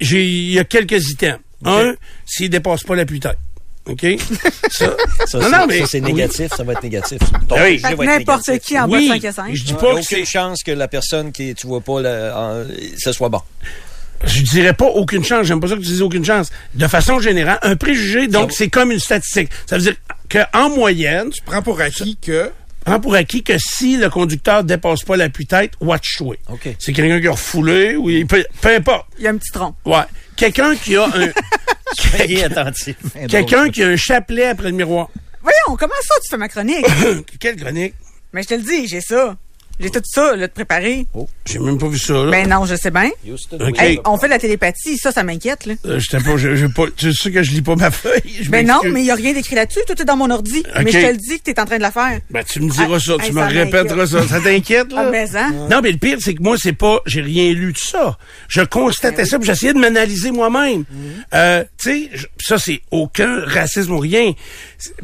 [0.00, 1.38] j'ai il y a quelques items.
[1.64, 1.94] Un,
[2.26, 3.32] s'il dépasse pas la putain.
[3.86, 4.00] OK?
[4.70, 4.96] ça.
[5.26, 6.12] Ça, Non, c'est- non, mais- ça, c'est oui.
[6.12, 7.18] négatif, ça va être négatif.
[7.48, 7.80] Ton Oui.
[7.84, 9.54] être n'importe qui en bas Oui, de 5 à 5.
[9.54, 11.80] je dis Il n'y pas a que aucune chance que la personne qui tu vois
[11.80, 12.00] pas,
[12.34, 12.64] en-
[12.98, 13.40] ce soit bon.
[14.24, 15.46] Je dirais pas aucune chance.
[15.46, 16.50] J'aime pas ça que tu dises aucune chance.
[16.74, 19.50] De façon générale, un préjugé, donc, c'est comme une statistique.
[19.66, 19.96] Ça veut dire
[20.30, 22.50] qu'en moyenne, tu Prends pour acquis que.
[22.86, 26.36] prends pour acquis que si le conducteur dépasse pas l'appui-tête, watch-toi.
[26.50, 26.68] OK.
[26.78, 29.06] C'est quelqu'un qui a refoulé ou il peut, peu importe.
[29.18, 29.74] Il y a un petit tronc.
[29.84, 30.04] Ouais.
[30.36, 31.28] Quelqu'un qui a un,
[33.28, 35.08] quelqu'un qui a un chapelet après le miroir.
[35.42, 36.86] Voyons, comment ça tu fais ma chronique?
[37.40, 37.94] Quelle chronique?
[38.32, 39.36] Mais je te le dis, j'ai ça.
[39.80, 41.06] J'ai tout ça, là, de préparer.
[41.46, 42.30] J'ai même pas vu ça, là.
[42.30, 43.10] Ben non, je sais bien.
[43.76, 45.74] Hey, on fait de la télépathie, ça, ça m'inquiète, là.
[45.86, 48.22] Euh, j'étais pas, j'ai j'ai pas, tu sais que je lis pas ma feuille.
[48.42, 49.80] Je Ben non, mais il n'y a rien d'écrit là-dessus.
[49.86, 50.62] Tout est dans mon ordi.
[50.84, 52.20] Mais je te le dis que tu es en train de la faire.
[52.30, 54.28] Ben, tu me diras Ah, ça, tu hey, me ça répéteras ça.
[54.28, 55.04] Ça t'inquiète, là?
[55.06, 55.52] Ah, mais hein?
[55.70, 58.16] Non, mais le pire, c'est que moi, c'est pas, j'ai rien lu de ça.
[58.48, 60.84] Je constatais Ben ça, puis j'essayais de m'analyser moi-même.
[60.88, 61.24] Mhm.
[61.34, 64.32] Euh, tu sais, je- ça, c'est aucun racisme ou rien.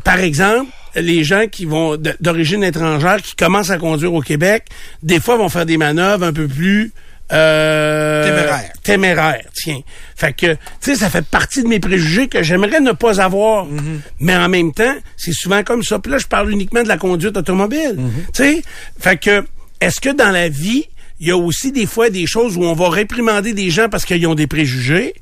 [0.05, 4.65] Par exemple, les gens qui vont d'origine étrangère, qui commencent à conduire au Québec,
[5.03, 6.93] des fois vont faire des manœuvres un peu plus
[7.33, 8.73] euh, Téméraires.
[8.83, 9.81] téméraires, tiens.
[10.17, 13.67] Fait que, tu sais, ça fait partie de mes préjugés que j'aimerais ne pas avoir.
[14.19, 15.99] Mais en même temps, c'est souvent comme ça.
[16.01, 17.97] Puis là, je parle uniquement de la conduite automobile.
[18.35, 18.63] Tu sais,
[18.99, 19.45] fait que,
[19.81, 20.87] est-ce que dans la vie,
[21.21, 24.05] il y a aussi des fois des choses où on va réprimander des gens parce
[24.05, 25.15] qu'ils ont des préjugés,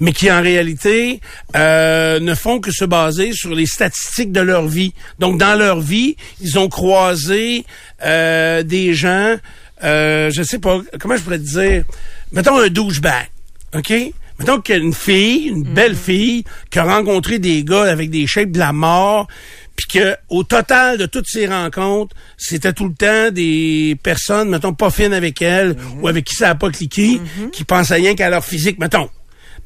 [0.00, 1.20] mais qui en réalité
[1.56, 4.92] euh, ne font que se baser sur les statistiques de leur vie.
[5.18, 7.64] Donc, dans leur vie, ils ont croisé
[8.04, 9.36] euh, des gens,
[9.82, 11.84] euh, je sais pas, comment je pourrais te dire,
[12.32, 13.28] mettons un douchebag,
[13.74, 13.92] OK?
[14.38, 18.10] Mettons qu'il y a une fille, une belle fille, qui a rencontré des gars avec
[18.10, 19.28] des shapes de la mort,
[19.76, 24.74] puis que au total de toutes ces rencontres, c'était tout le temps des personnes, mettons,
[24.74, 27.20] pas fines avec elle, ou avec qui ça n'a pas cliqué,
[27.52, 29.08] qui pensaient rien qu'à leur physique, mettons.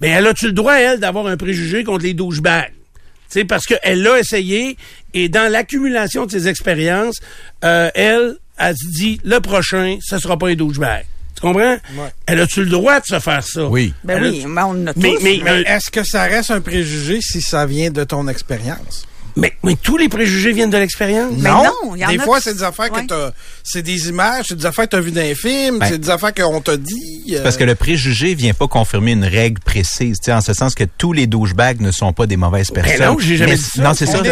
[0.00, 2.70] Ben, elle a-tu le droit, elle, d'avoir un préjugé contre les douchebags?
[2.70, 4.76] Tu sais, parce qu'elle l'a essayé,
[5.12, 7.16] et dans l'accumulation de ses expériences,
[7.64, 11.04] euh, elle, elle se dit, le prochain, ce sera pas un douchebag.
[11.34, 11.76] Tu comprends?
[12.26, 13.66] Elle a-tu le droit de se faire ça?
[13.66, 13.92] Oui.
[14.02, 15.00] Ben Elle a- oui, mais on a tous.
[15.00, 18.26] Mais, mais, Mais euh, est-ce que ça reste un préjugé si ça vient de ton
[18.28, 19.06] expérience?
[19.38, 21.32] Mais, mais tous les préjugés viennent de l'expérience?
[21.38, 23.02] Mais non, il y en des fois, c'est des affaires Ouais.
[23.02, 23.30] que t'as...
[23.62, 26.10] C'est des images, c'est des affaires que t'as vues dans les films, Ben, c'est des
[26.10, 27.34] affaires qu'on t'a dit.
[27.36, 30.54] euh, Parce que le préjugé vient pas confirmer une règle précise, tu sais, en ce
[30.54, 33.06] sens que tous les douchebags ne sont pas des mauvaises personnes.
[33.06, 33.82] non, j'ai jamais Mais- dit ça.
[33.82, 34.22] Non, c'est ça.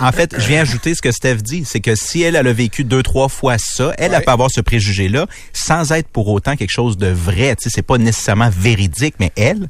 [0.00, 2.52] En fait, je viens ajouter ce que Steph dit, c'est que si elle, elle a
[2.52, 4.24] vécu deux, trois fois ça, elle, elle Ouais.
[4.24, 7.56] peut avoir ce préjugé-là, sans être pour autant quelque chose de vrai.
[7.56, 9.68] Tu sais, c'est pas nécessairement véridique, mais elle,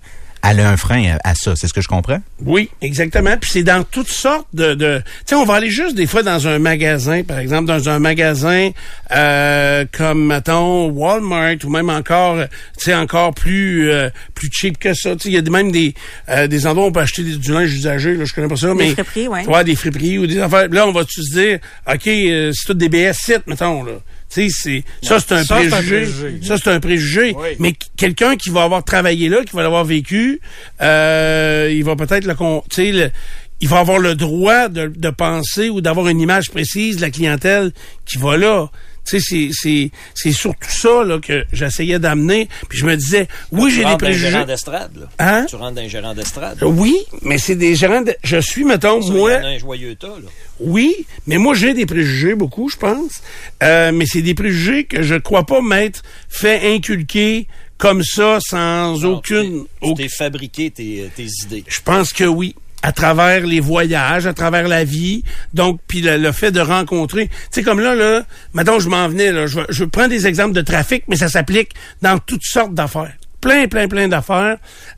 [0.48, 1.54] elle a un frein à, à ça.
[1.56, 2.20] C'est ce que je comprends?
[2.44, 3.36] Oui, exactement.
[3.40, 4.74] Puis c'est dans toutes sortes de...
[4.74, 7.88] de tu sais, on va aller juste des fois dans un magasin, par exemple, dans
[7.88, 8.70] un magasin
[9.12, 12.36] euh, comme, mettons, Walmart ou même encore,
[12.78, 15.14] tu sais, encore plus euh, plus cheap que ça.
[15.16, 15.94] Tu sais, il y a même des
[16.28, 18.56] euh, des endroits où on peut acheter des- du linge usagé, là, je connais pas
[18.56, 18.90] ça, mais...
[18.92, 19.46] friperies, ouais.
[19.46, 20.68] Ouais, des friperies ou des affaires.
[20.70, 21.58] Là, on va se dire,
[21.92, 23.92] OK, euh, c'est tout des BS sites, mettons, là.
[24.34, 26.04] Tu sais, c'est, ça, c'est un préjugé.
[26.42, 27.34] Ça, c'est un préjugé.
[27.38, 27.48] Oui.
[27.60, 30.40] Mais qu- quelqu'un qui va avoir travaillé là, qui va l'avoir vécu,
[30.82, 32.34] euh, il va peut-être le,
[32.92, 33.10] le-
[33.60, 37.10] il va avoir le droit de, de penser ou d'avoir une image précise de la
[37.10, 37.72] clientèle
[38.04, 38.68] qui va là.
[39.06, 42.48] Tu sais, c'est, c'est, c'est surtout ça là, que j'essayais d'amener.
[42.68, 44.30] Puis je me disais, oui, Tu j'ai des rentres préjugés.
[44.30, 45.06] gérant d'estrade, là.
[45.18, 45.46] Hein?
[45.48, 46.58] Tu rentres dans un gérant d'estrade.
[46.62, 48.14] Oui, mais c'est des gérants de...
[48.24, 49.30] Je suis, mettons, Ça, moi...
[49.32, 50.28] Il y en a un joyeux tas, là.
[50.60, 50.94] Oui,
[51.26, 53.22] mais moi j'ai des préjugés beaucoup, je pense.
[53.62, 58.98] Euh, mais c'est des préjugés que je crois pas m'être fait inculquer comme ça sans
[59.00, 59.64] Non, aucune.
[59.82, 61.64] Tu t'es fabriqué tes, tes idées.
[61.66, 62.54] Je pense que oui.
[62.86, 65.24] À travers les voyages, à travers la vie,
[65.54, 69.08] donc puis le, le fait de rencontrer, tu sais comme là là, maintenant je m'en
[69.08, 71.70] venais là, je, je prends des exemples de trafic, mais ça s'applique
[72.02, 73.14] dans toutes sortes d'affaires
[73.44, 74.56] plein, plein, plein d'affaires.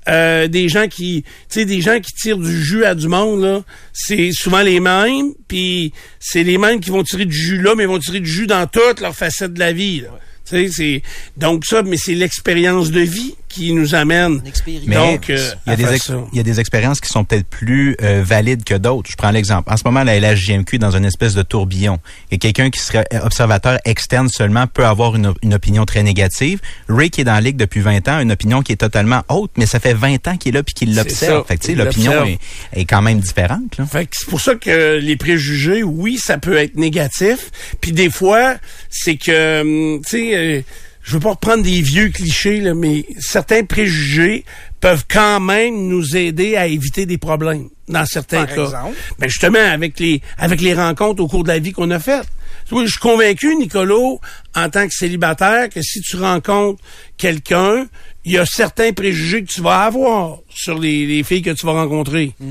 [0.08, 3.42] Euh, des gens qui, tu sais, des gens qui tirent du jus à du monde,
[3.42, 3.62] là,
[3.92, 7.82] c'est souvent les mêmes, puis c'est les mêmes qui vont tirer du jus là, mais
[7.82, 10.02] ils vont tirer du jus dans toutes leurs facettes de la vie.
[10.02, 10.10] Là.
[10.48, 11.02] Tu sais, c'est
[11.36, 14.42] donc ça, mais c'est l'expérience de vie qui nous amène.
[14.86, 16.14] Mais Donc, euh, il, y a des faire ex- ça.
[16.32, 19.10] il y a des expériences qui sont peut-être plus euh, valides que d'autres.
[19.10, 19.72] Je prends l'exemple.
[19.72, 21.98] En ce moment, la LHJMQ est dans une espèce de tourbillon.
[22.30, 26.60] Et quelqu'un qui serait observateur externe seulement peut avoir une, op- une opinion très négative.
[26.88, 29.22] Ray, qui est dans la Ligue depuis 20 ans, a une opinion qui est totalement
[29.28, 31.46] haute, mais ça fait 20 ans qu'il est là puis qu'il l'observe.
[31.46, 32.38] Fait que, tu sais, Il l'opinion est,
[32.74, 33.76] est quand même différente.
[33.78, 33.86] Là.
[33.86, 37.50] Fait que c'est pour ça que les préjugés, oui, ça peut être négatif.
[37.80, 38.54] Puis des fois,
[38.90, 39.60] c'est que,
[39.96, 40.60] hum, tu sais, euh,
[41.06, 44.44] je veux pas reprendre des vieux clichés, là, mais certains préjugés
[44.80, 48.64] peuvent quand même nous aider à éviter des problèmes dans certains Par cas.
[48.64, 48.96] exemple?
[49.20, 52.26] Ben justement, avec les avec les rencontres au cours de la vie qu'on a faites.
[52.68, 54.20] Je suis convaincu, Nicolo,
[54.56, 56.82] en tant que célibataire, que si tu rencontres
[57.16, 57.86] quelqu'un,
[58.24, 61.64] il y a certains préjugés que tu vas avoir sur les, les filles que tu
[61.64, 62.34] vas rencontrer.
[62.40, 62.46] Tu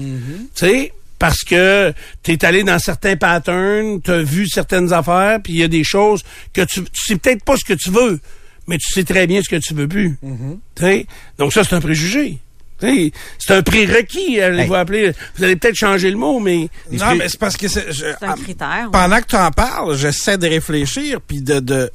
[0.56, 1.94] sais, parce que
[2.24, 5.68] tu es allé dans certains patterns, tu as vu certaines affaires, puis il y a
[5.68, 8.22] des choses que tu, tu sais peut-être pas ce que tu veux,
[8.68, 10.18] mais tu sais très bien ce que tu veux plus.
[10.76, 11.06] Tu sais,
[11.38, 12.40] Donc ça, c'est un préjugé.
[12.80, 14.80] Tu sais, C'est un prérequis, allez-vous Hey.
[14.82, 15.12] appeler.
[15.38, 16.68] Vous allez peut-être changer le mot, mais...
[16.92, 17.92] Non, mais c'est parce que c'est...
[17.94, 18.90] je- C'est un critère.
[18.92, 21.90] pendant que tu en parles, j'essaie de réfléchir, puis de, de...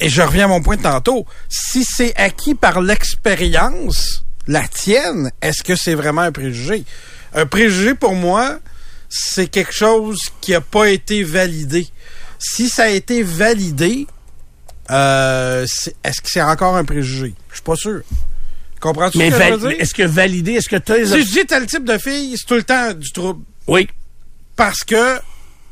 [0.00, 1.24] Et je reviens à mon point de tantôt.
[1.48, 6.84] Si c'est acquis par l'expérience, la tienne, est-ce que c'est vraiment un préjugé?
[7.34, 8.58] Un préjugé, pour moi,
[9.08, 11.86] c'est quelque chose qui n'a pas été validé.
[12.38, 14.06] Si ça a été validé,
[14.90, 15.64] euh,
[16.04, 17.34] est-ce que c'est encore un préjugé?
[17.50, 18.00] Je suis pas sûr.
[18.80, 19.80] Comprends-tu Mais ce que je veux dire?
[19.80, 21.06] est-ce que valider, est-ce que tu as...
[21.06, 23.44] Si je dis tel type de fille, c'est tout le temps du trouble.
[23.66, 23.88] Oui.
[24.56, 25.18] Parce que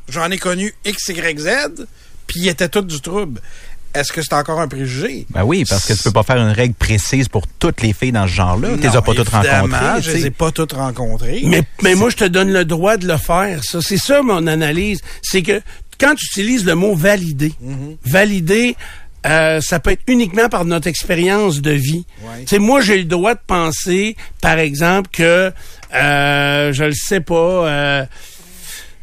[0.07, 1.85] j'en ai connu X, Y, Z,
[2.27, 3.41] puis ils étaient tous du trouble.
[3.95, 5.25] Est-ce que c'est encore un préjugé?
[5.31, 8.11] Ben oui, parce que tu peux pas faire une règle précise pour toutes les filles
[8.11, 8.69] dans ce genre-là.
[8.77, 10.01] Tu les as pas toutes rencontrées.
[10.01, 11.41] Je les ai pas toutes rencontrées.
[11.45, 13.63] Mais, mais moi, je te donne le droit de le faire.
[13.63, 15.01] Ça, c'est ça mon analyse.
[15.23, 15.59] C'est que
[15.99, 17.97] quand tu utilises le mot valider, Mhm.
[18.05, 18.75] valider,
[19.25, 22.05] euh, ça peut être uniquement par notre expérience de vie.
[22.23, 22.41] Ouais.
[22.41, 25.51] Tu sais, moi, j'ai le droit de penser, par exemple, que
[25.95, 27.67] euh, je le sais pas.
[27.67, 28.05] Euh,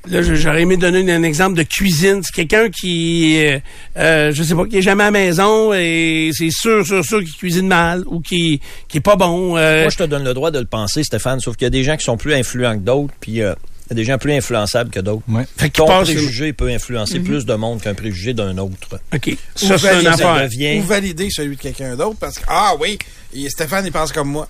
[0.09, 2.21] Là, j'aurais aimé donner un exemple de cuisine.
[2.23, 3.59] C'est quelqu'un qui, euh,
[3.97, 7.19] euh, je sais pas, qui est jamais à la maison et c'est sûr, sûr, sûr
[7.25, 9.57] qu'il cuisine mal ou qui, qui est pas bon.
[9.57, 11.71] euh, Moi, je te donne le droit de le penser, Stéphane, sauf qu'il y a
[11.71, 13.53] des gens qui sont plus influents que d'autres, puis euh,
[13.87, 15.23] il y a des gens plus influençables que d'autres.
[15.29, 15.45] Ouais.
[15.57, 17.25] Fait Ton préjugé peut influencer Mhm.
[17.25, 19.01] plus de monde qu'un préjugé d'un autre.
[19.15, 19.37] OK.
[19.55, 20.43] Ça, c'est une affaire.
[20.43, 22.99] devient- Ou valider celui de quelqu'un d'autre parce que, ah oui,
[23.35, 24.49] et Stéphane, il pense comme moi.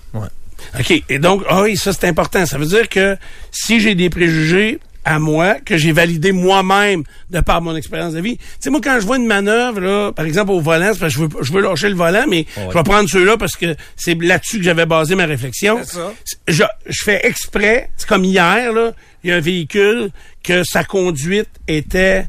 [0.79, 1.03] OK.
[1.09, 2.45] Et donc, ah oui, ça, c'est important.
[2.45, 3.15] Ça veut dire que
[3.51, 4.79] si j'ai des préjugés
[5.09, 8.37] à moi, que j'ai validé moi-même de par mon expérience de vie.
[8.37, 11.13] Tu sais, moi, quand je vois une manœuvre, là, par exemple, au volant, c'est parce
[11.15, 12.67] que je veux, je veux lâcher le volant, mais Ouais.
[12.69, 15.79] je vais prendre ceux-là parce que c'est là-dessus que j'avais basé ma réflexion.
[15.83, 16.13] C'est ça.
[16.49, 18.91] Je, je fais exprès, c'est comme hier, là,
[19.23, 20.09] il y a un véhicule
[20.43, 22.25] que sa conduite était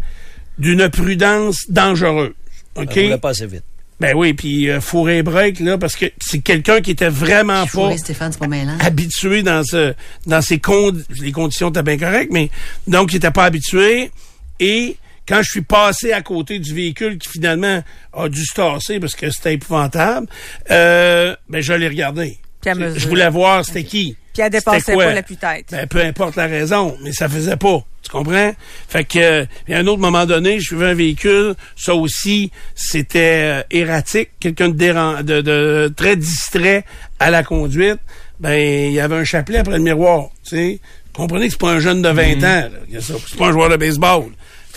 [0.58, 2.32] d'une prudence dangereuse.
[2.76, 2.94] OK?
[2.94, 3.64] Ça roulait pas assez vite.
[4.00, 7.66] Ben oui, puis euh, fourrer break là parce que c'est quelqu'un qui était vraiment pas
[7.66, 8.76] Fourré, Stéphane, c'est pas mêlant.
[8.78, 9.92] habitué dans ce
[10.26, 12.48] dans ces condi les conditions étaient bien correctes mais
[12.86, 14.12] donc il était pas habitué
[14.60, 14.96] et
[15.26, 17.82] quand je suis passé à côté du véhicule qui finalement
[18.12, 20.26] a dû se tasser parce que c'était épouvantable,
[20.70, 22.38] euh, ben je l'ai regardé.
[22.62, 23.00] Puis à Je- mesure.
[23.00, 24.16] Je voulais voir c'était qui.
[24.32, 27.84] Puis elle dépassait pas la tête Ben, peu importe la raison, mais ça faisait pas.
[28.08, 28.52] Tu comprends?
[28.88, 31.54] Fait que, euh, à un autre moment donné, je suivais un véhicule.
[31.76, 34.30] Ça aussi, c'était euh, erratique.
[34.40, 36.84] Quelqu'un de, de, de très distrait
[37.18, 37.98] à la conduite.
[38.40, 38.54] Ben,
[38.88, 40.28] il y avait un chapelet après le miroir.
[40.42, 40.80] Tu sais?
[41.12, 42.44] Comprenez que c'est pas un jeune de 20 Mhm.
[42.44, 42.68] ans.
[43.00, 44.24] C'est pas un joueur de baseball.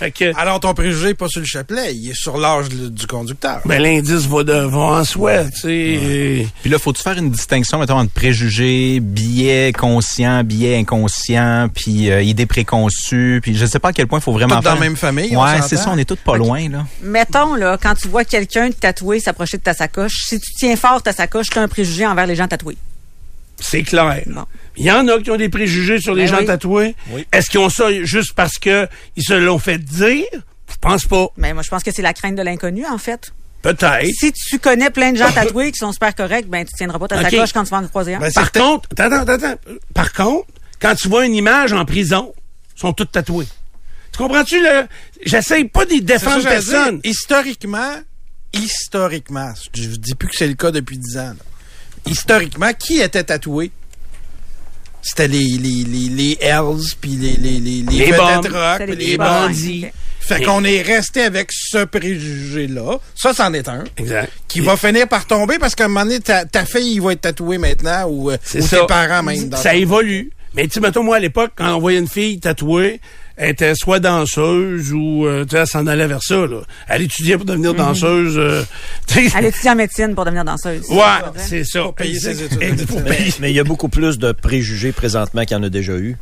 [0.02, 3.06] Fait que, Alors, ton préjugé n'est pas sur le chapelet, il est sur l'âge du
[3.06, 3.62] conducteur.
[3.66, 5.43] ben, l'indice va, de, va en soi.
[5.43, 6.47] Tu sais.
[6.64, 12.24] Puis là, faut-tu faire une distinction, mettons, entre préjugés, biais conscients, biais inconscients, puis euh,
[12.24, 14.80] idées préconçues, puis je sais pas à quel point il faut vraiment Toutes dans faire...
[14.80, 16.88] la même famille, Ouais, c'est ça, on est tous pas loin, là.
[17.04, 20.76] Mettons, là, quand tu vois quelqu'un de tatoué s'approcher de ta sacoche, si tu tiens
[20.78, 22.78] fort ta sacoche, tu as un préjugé envers les gens tatoués.
[23.60, 24.24] C'est clair.
[24.26, 24.45] Bon.
[24.82, 26.45] Il y en a qui ont des préjugés sur les Ben gens oui.
[26.45, 26.95] tatoués.
[27.11, 27.25] Oui.
[27.32, 30.25] Est-ce qu'ils ont ça juste parce que ils se l'ont fait dire?
[30.69, 31.27] Je pense pas.
[31.38, 33.32] Mais moi, je pense que c'est la crainte de l'inconnu, en fait.
[33.61, 34.05] Peut-être.
[34.19, 37.07] Si tu connais plein de gens tatoués qui sont super corrects, ben, tu tiendras pas
[37.09, 37.29] ta Ok.
[37.29, 38.19] sacoche quand tu vas en croiser un.
[38.19, 39.55] Ben, Par contre, attends, attends.
[39.93, 40.47] Par contre,
[40.82, 42.34] quand tu vois une image en prison,
[42.75, 43.47] ils sont toutes tatoués.
[44.11, 44.88] Tu comprends-tu, là?
[45.23, 46.49] J'essaye pas d'y défendre dire.
[46.49, 46.99] personne.
[47.03, 47.93] Historiquement,
[48.51, 51.21] historiquement, je dis plus que c'est le cas depuis 10 ans.
[51.27, 51.36] là.
[52.11, 53.71] Historiquement, qui était tatoué?
[55.02, 58.45] C'était les, les, les, les Hells, puis les, les, les, les, Les vedettes bombes.
[58.54, 59.86] rock, puis les bandits.
[60.20, 62.99] Fait qu'on est resté avec ce préjugé-là.
[63.16, 63.84] Ça, c'en est un.
[63.97, 64.32] Exact.
[64.47, 67.22] Qui va finir par tomber parce qu'à un moment donné, ta, ta fille va être
[67.22, 68.80] tatouée maintenant ou, euh, ou ça.
[68.82, 69.49] tes parents même.
[69.49, 70.32] dans Ça évolue.
[70.54, 73.02] Mais tu sais, mettons, moi, à l'époque, quand on voyait une fille tatouée,
[73.43, 76.61] elle était soit danseuse ou, euh, tu sais, elle s'en allait vers ça, là.
[76.87, 78.37] Elle étudiait pour devenir danseuse.
[78.37, 78.63] euh.
[79.35, 80.87] Elle étudie en médecine pour devenir danseuse.
[80.89, 80.99] Ouais,
[81.37, 81.81] c'est ça.
[81.81, 82.85] Pour payer ses études.
[82.85, 83.33] Pour Mais payer.
[83.39, 86.17] mais il y a beaucoup plus de préjugés présentement qu'il y en a déjà eu.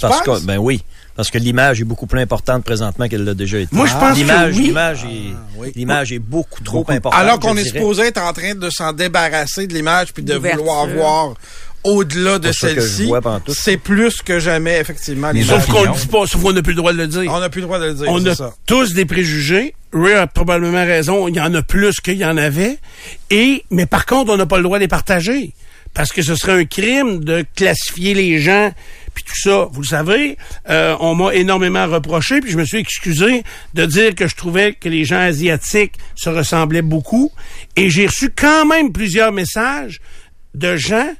[0.00, 0.40] Parce penses?
[0.40, 0.82] que, ben oui.
[1.16, 3.74] Parce que l'image est beaucoup plus importante présentement qu'elle l'a déjà été.
[3.74, 4.62] Moi, je pense que l'image, oui.
[4.66, 5.72] L'image est, oui.
[5.74, 7.20] l'image est beaucoup trop importante.
[7.20, 10.86] Alors qu'on est supposé être en train de s'en débarrasser de l'image puis de vouloir
[10.86, 11.34] voir
[11.84, 13.10] au-delà de celle-ci.
[13.48, 15.30] C'est plus que jamais, effectivement.
[15.30, 15.42] Les.
[15.42, 15.94] Sauf qu'on le opinions.
[15.94, 17.32] dit pas, sauf qu'on n'a plus le droit de le dire.
[17.32, 18.54] On n'a plus le droit de le dire, On a ça.
[18.66, 19.74] tous des préjugés.
[19.92, 21.28] Ray a probablement raison.
[21.28, 22.78] Il y en a plus qu'il y en avait.
[23.30, 25.52] Et, mais par contre, on n'a pas le droit de les partager.
[25.92, 28.72] Parce que ce serait un crime de classifier les gens
[29.14, 29.68] puis tout ça.
[29.72, 30.36] Vous le savez,
[30.68, 33.42] euh, on m'a énormément reproché, puis je me suis excusé
[33.74, 37.32] de dire que je trouvais que les gens asiatiques se ressemblaient beaucoup.
[37.76, 40.00] Et j'ai reçu quand même plusieurs messages
[40.54, 41.10] de gens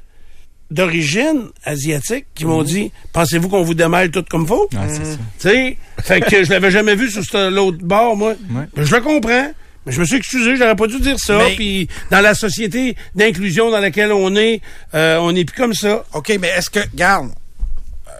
[0.71, 4.67] d'origine asiatique qui m'ont dit Pensez-vous qu'on vous démêle tout comme faux?
[4.73, 5.17] Ouais, c'est ça.
[5.39, 8.31] Tu sais, fait que je l'avais jamais vu sur ce- l'autre bord, moi.
[8.51, 8.65] Ouais.
[8.75, 9.51] Ben, je le comprends.
[9.85, 11.37] Mais je me suis excusé, j'aurais pas dû dire ça.
[11.39, 14.61] Mais- Puis dans la société d'inclusion dans laquelle on est,
[14.93, 16.03] euh, on n'est plus comme ça.
[16.13, 17.29] OK, mais est-ce que, garde,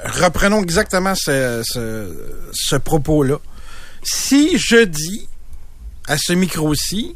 [0.04, 2.12] reprenons exactement ce, ce,
[2.52, 3.38] ce propos-là.
[4.04, 5.28] Si je dis
[6.08, 7.16] à ce micro-ci,